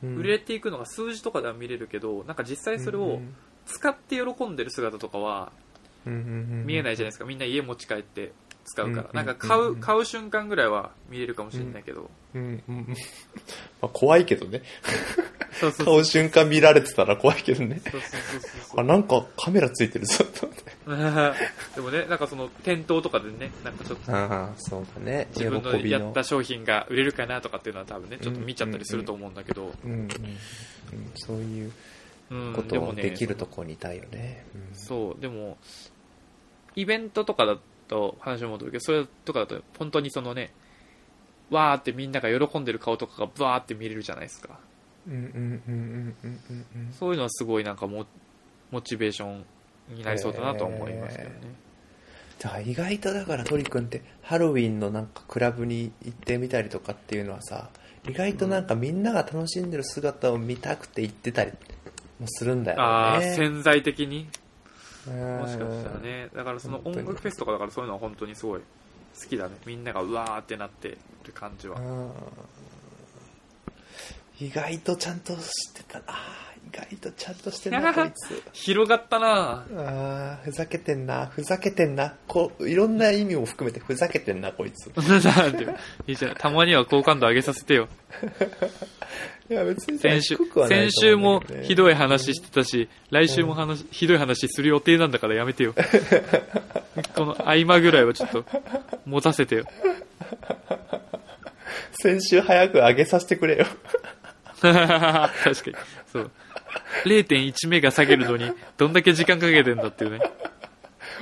[0.00, 3.18] 売れていくのが数字とかでは見れるけど、なんか実際それを
[3.66, 5.50] 使って喜んでる姿とかは
[6.04, 7.24] 見えないじゃないですか。
[7.24, 8.30] みんな家持ち帰って
[8.68, 9.08] 使うから。
[9.08, 12.10] うんなんか買う、うん買う瞬間ぐらいは見れるかもしれないけど。
[12.34, 12.86] うんうんうん
[13.80, 14.62] まあ、怖いけどね。
[15.52, 15.86] そうそうそう。
[15.86, 17.80] 顔瞬間見られてたら怖いけどね。
[17.90, 20.68] そうそうそうそうあ、なんかカメラついてるぞ、と思って。
[21.76, 25.28] でもね、なんかその店頭とかでね、なんかちょっとああ、そうだね。
[25.34, 26.12] 喜自分のやっ。
[26.12, 30.08] た商品が売れるかなとかっていうのは多分ね、ちょっと見ちゃったりすると思うんだけど、うんうんうん、
[31.14, 31.72] そういう
[32.30, 34.44] うん、ことをできるとこにいたいよね。
[34.54, 35.56] うんそう、でも、
[36.76, 37.58] イベントとかだ
[37.88, 40.52] と話を戻るけど、それとかだと本当にそのね、
[41.50, 44.58] わーってみんなが喜んでる顔とかがバーって見れるじゃないですか。
[45.08, 48.04] うんうんうんうんうんうんうんそういうのはすごいなんかモ
[48.70, 49.44] モチベーション
[49.94, 51.36] になりそうだなとは思いますけどね。
[52.38, 57.70] だから意外とだからトリ君ってハロウィンのなんかクラブに行ってみたりとかっていうのはさ
[58.08, 61.52] 意外となんかみんなが楽しんでる姿を見たくて行ってたり
[62.20, 64.28] もするんだよねああ、潜在的に？
[65.06, 66.28] ももしかしたらね。
[66.34, 69.56] だからその音楽フェスとかだからそういうのは本当にすごい好きだね。
[69.66, 71.78] みんながうわーってなってる感じは。
[74.40, 76.04] 意外とちゃんとしてたな
[76.68, 84.86] 意外とちゃんとしてんな こいつ広がったなあーふざけてんなふざけてんなこういろんな意味も含めてふざけてんなこいつ
[86.06, 86.34] いいじゃん。
[86.36, 87.88] たまには好感度上げさせてよ。
[89.50, 90.36] いや別に先週
[90.68, 95.74] 先週もひどい話してたし、来週も話、ひどい話する予定なんだからやめてよ。
[97.16, 98.44] この合間ぐらいはちょっと、
[99.06, 99.64] 持たせてよ。
[101.92, 103.66] 先週早く上げさせてくれよ
[104.60, 105.52] 確かに。
[106.12, 106.30] そう。
[107.06, 110.20] 0.1メガ下げるのに、どんだけ時間かけてんだっていうね。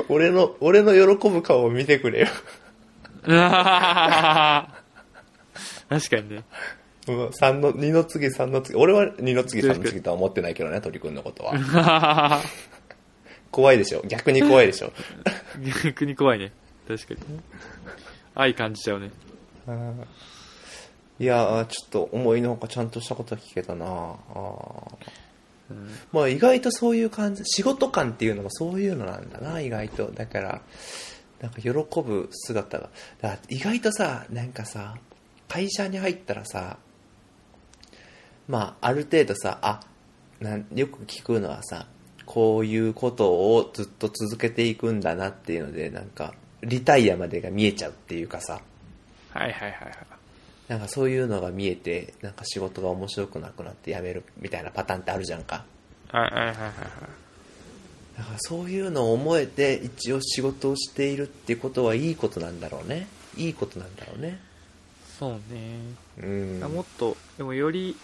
[0.09, 2.27] 俺の俺の喜ぶ顔を見てくれよ
[3.22, 4.70] 確
[6.11, 6.45] かにね。
[7.09, 8.77] うん、3の、2の次、3の次。
[8.77, 12.43] 俺は2の次、3の次とは思ってないけどね、鳥くんのことは。
[13.51, 14.93] 怖いでしょ逆に怖いでしょ
[15.85, 16.53] 逆に怖いね。
[16.87, 17.21] 確かに。
[18.35, 19.11] 愛感じちゃうね。
[21.19, 24.97] いやー、ちょっと思いのほかちゃんとしたこと聞けたなあー
[25.71, 30.11] うんまあ意外とそういう感じ、仕事感っていうのもそういうのなんだな、意外と。
[30.13, 30.63] だから、
[31.41, 32.91] なんか喜ぶ姿が。
[33.49, 34.97] 意外とさ、なんかさ、
[35.49, 36.79] 会社に入ったらさ、
[38.49, 39.81] まあある程度さ、あ、
[40.41, 41.87] なんよく聞くのはさ、
[42.25, 48.61] こういうことをずっと続けていくんだなっていうので、なんか、リタイアまでが見えちゃうっていうかさ、
[49.31, 49.93] はいはいはいはい。
[50.69, 55.65] なんかそういうのが見えて、なんか仕事が面白くなくなって辞めるみたいなパターンってあるじゃんか。
[56.09, 56.75] はいはいはいはいはい。
[58.19, 63.07] だからそういうのを思えて一応仕事をしているっていうことはいいことなんだろうね。
[63.37, 64.41] いいことなんだろうね。
[65.19, 65.81] そうね。
[66.23, 66.61] うん。
[66.73, 67.97] もっと、でもより、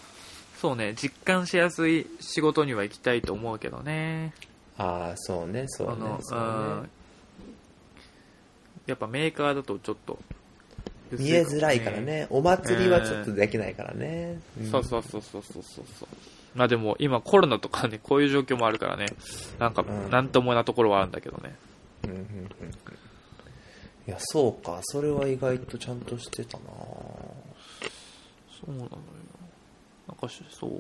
[0.63, 4.33] そうね、実感しやすい仕事には行きたいと思うけどね。
[4.79, 6.03] ああ、そうね、そうねうう
[6.79, 6.89] んね。
[8.87, 10.21] やっぱメーカーだとちょっと、
[11.11, 12.01] 見えづらいから。
[12.01, 12.29] ね。
[12.31, 14.39] お祭りはちょっとできないからね。
[14.63, 16.09] んそうそうそうそうそうそうそう。
[16.55, 19.07] まあでも今コロナとかね、こういう状況もあるからね、
[19.59, 21.57] なんかうん、なんともなところはあるんだけどね。
[22.05, 22.25] うんうんうん
[24.07, 24.79] いや、そうか。
[24.83, 27.35] それは意外とちゃんとしてたなそ
[28.69, 28.91] うなのよ。
[30.13, 30.71] なんかし、そう。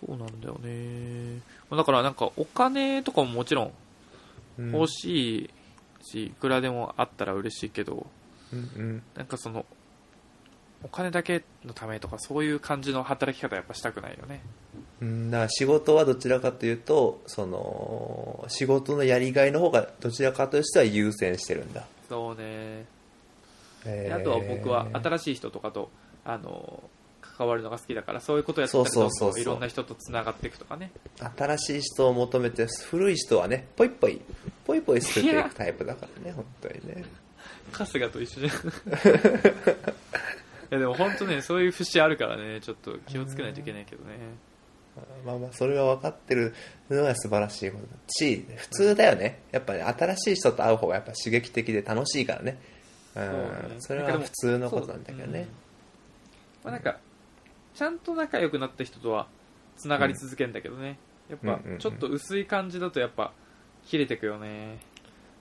[0.00, 1.40] そうなんだよね。
[1.68, 3.72] まあだからなんかお金とかももちろん
[4.58, 5.50] うん欲しい
[6.04, 8.06] し、いくらでもあったら嬉しいけど、
[8.52, 9.02] うんうん。
[9.14, 9.66] なんかその、
[10.84, 14.40] お金だけのためとかそういう感じの働き方やっぱしたくないよね。
[15.00, 21.84] うん、だから仕事はどちらかというと、その、仕事のやりがいの方がどちらかとしては優先してるんだ。
[22.08, 22.86] そうね。
[23.84, 25.90] えーであとは僕は新しい人とかと、
[26.24, 26.82] あの、
[27.38, 29.40] 関わるのが好きだから、そういうことやったらそうそうそうそう。
[29.40, 30.90] いろんな人と繋がっていくとかね。
[31.36, 34.20] 新しい人を求めて古い人はねポイポイ
[34.66, 37.04] ポイポイ捨てていくタイプだからね本当にね。
[37.72, 38.52] 春日と一緒じゃん。
[40.70, 44.18] いやでも本当ね、そういう節あるからね、ちょっと気をつけないといけないけどね。
[45.24, 46.54] まあまあそれが分かってる
[46.90, 47.90] のが素晴らしいことだ。
[48.08, 49.42] し普通だよね。
[49.52, 52.58] やっぱり新しい人と会う方がやっぱ刺激的で楽しいからね。
[53.14, 53.24] うん。
[53.24, 53.76] そうね。
[53.78, 55.46] それは普通のことなんだけどね。
[56.64, 56.98] まあなんか、
[57.78, 59.28] ちゃんと仲良くなった人とは
[59.76, 60.98] 繋がり続けるんだけどね。
[61.30, 63.32] やっぱうんうんうん、ちょっと薄い感じだとやっぱ、
[63.86, 64.78] 切れてくよね。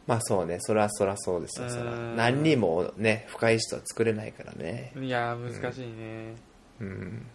[0.06, 0.58] まあそうね。
[0.60, 1.68] それはそりゃそうですよ。
[1.68, 1.94] そら。
[1.94, 2.16] うん。
[2.16, 4.94] 何人もね深い人は作れないからね。
[5.02, 6.36] いやー、難しいね。
[6.80, 7.26] うん。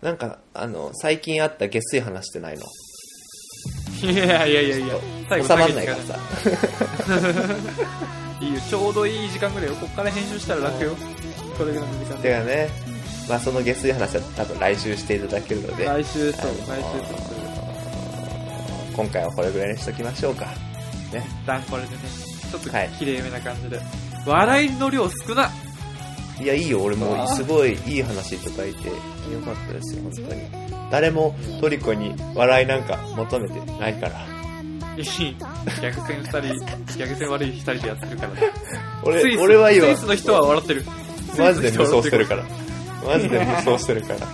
[0.00, 2.62] なんかあの最近あった下水話ってないの？
[4.10, 4.94] いやいやいやいや、
[5.28, 6.18] 最後収まんないから下さ。
[8.40, 9.74] いいよ、ちょうどいい時間ぐらいよ。
[9.76, 10.96] こっから編集したら楽よ。
[11.56, 12.22] これぐらいの時間で。
[12.22, 12.93] てかね、
[13.28, 17.44] まあ、その下水話は多分来週していただけるので、来週そう、あの来週そう。
[18.96, 20.46] 今回はこれぐらいにしときましょうか。
[21.12, 21.26] ね。
[21.42, 21.96] 一旦これでね、
[22.50, 23.80] ちょっとはい綺麗めな感じで。
[24.26, 25.50] 笑いの量少な
[26.40, 28.94] いや、いいよ、俺もすごいいい話いただいて、よ
[29.44, 30.64] かったですよ、本当に。
[30.90, 34.26] 誰もトリコに笑いなんか求めてないから。
[34.96, 35.36] いい
[35.82, 38.32] 逆線二人、逆線悪い二人でやってるから
[39.02, 39.88] 俺俺はいいわ。
[39.88, 40.84] スイスの人は笑ってる。
[41.38, 42.64] マジで無双してるかから。
[43.04, 44.26] マジで無双してるから。
[44.26, 44.32] め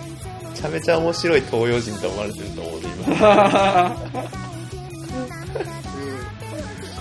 [0.56, 3.16] ちゃめちゃ面白い東洋人と思われてると思うで、今。
[3.18, 3.96] ら。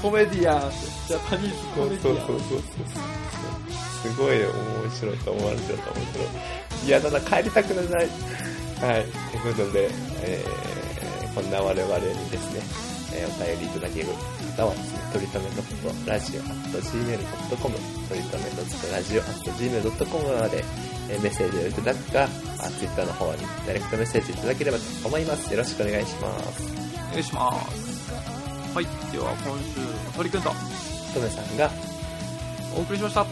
[0.02, 0.72] コメディアン、
[1.08, 2.16] ジャパニーズコメディアン。
[2.16, 2.62] そうそうそうそう。
[4.02, 4.48] すごい面
[4.92, 6.26] 白いと思われてると思うけど。
[6.86, 8.08] いや、ただ帰りたくない。
[8.80, 9.06] はい。
[9.32, 9.90] ということで、
[10.24, 12.62] えー、こんな我々にですね、
[13.12, 14.08] えーお便りいただける
[14.56, 17.76] 方はですね、とりとめ .radio.gmail.com、
[18.08, 22.24] とりとめ .radio.gmail.com まで、えーメッセージをいただくか、
[22.60, 25.52] あ Twitter の方にダイレクトメッセージいただければと思います。
[25.52, 26.64] よろしくお願いします。
[27.10, 28.12] お願いします。
[28.76, 28.86] はい。
[29.12, 31.72] では、今週の鳥くんととめさんが、
[32.76, 33.26] お送りしました。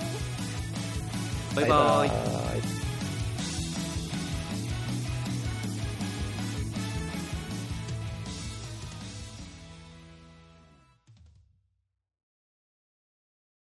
[1.56, 1.68] バイバイ。
[1.70, 2.77] バイバイ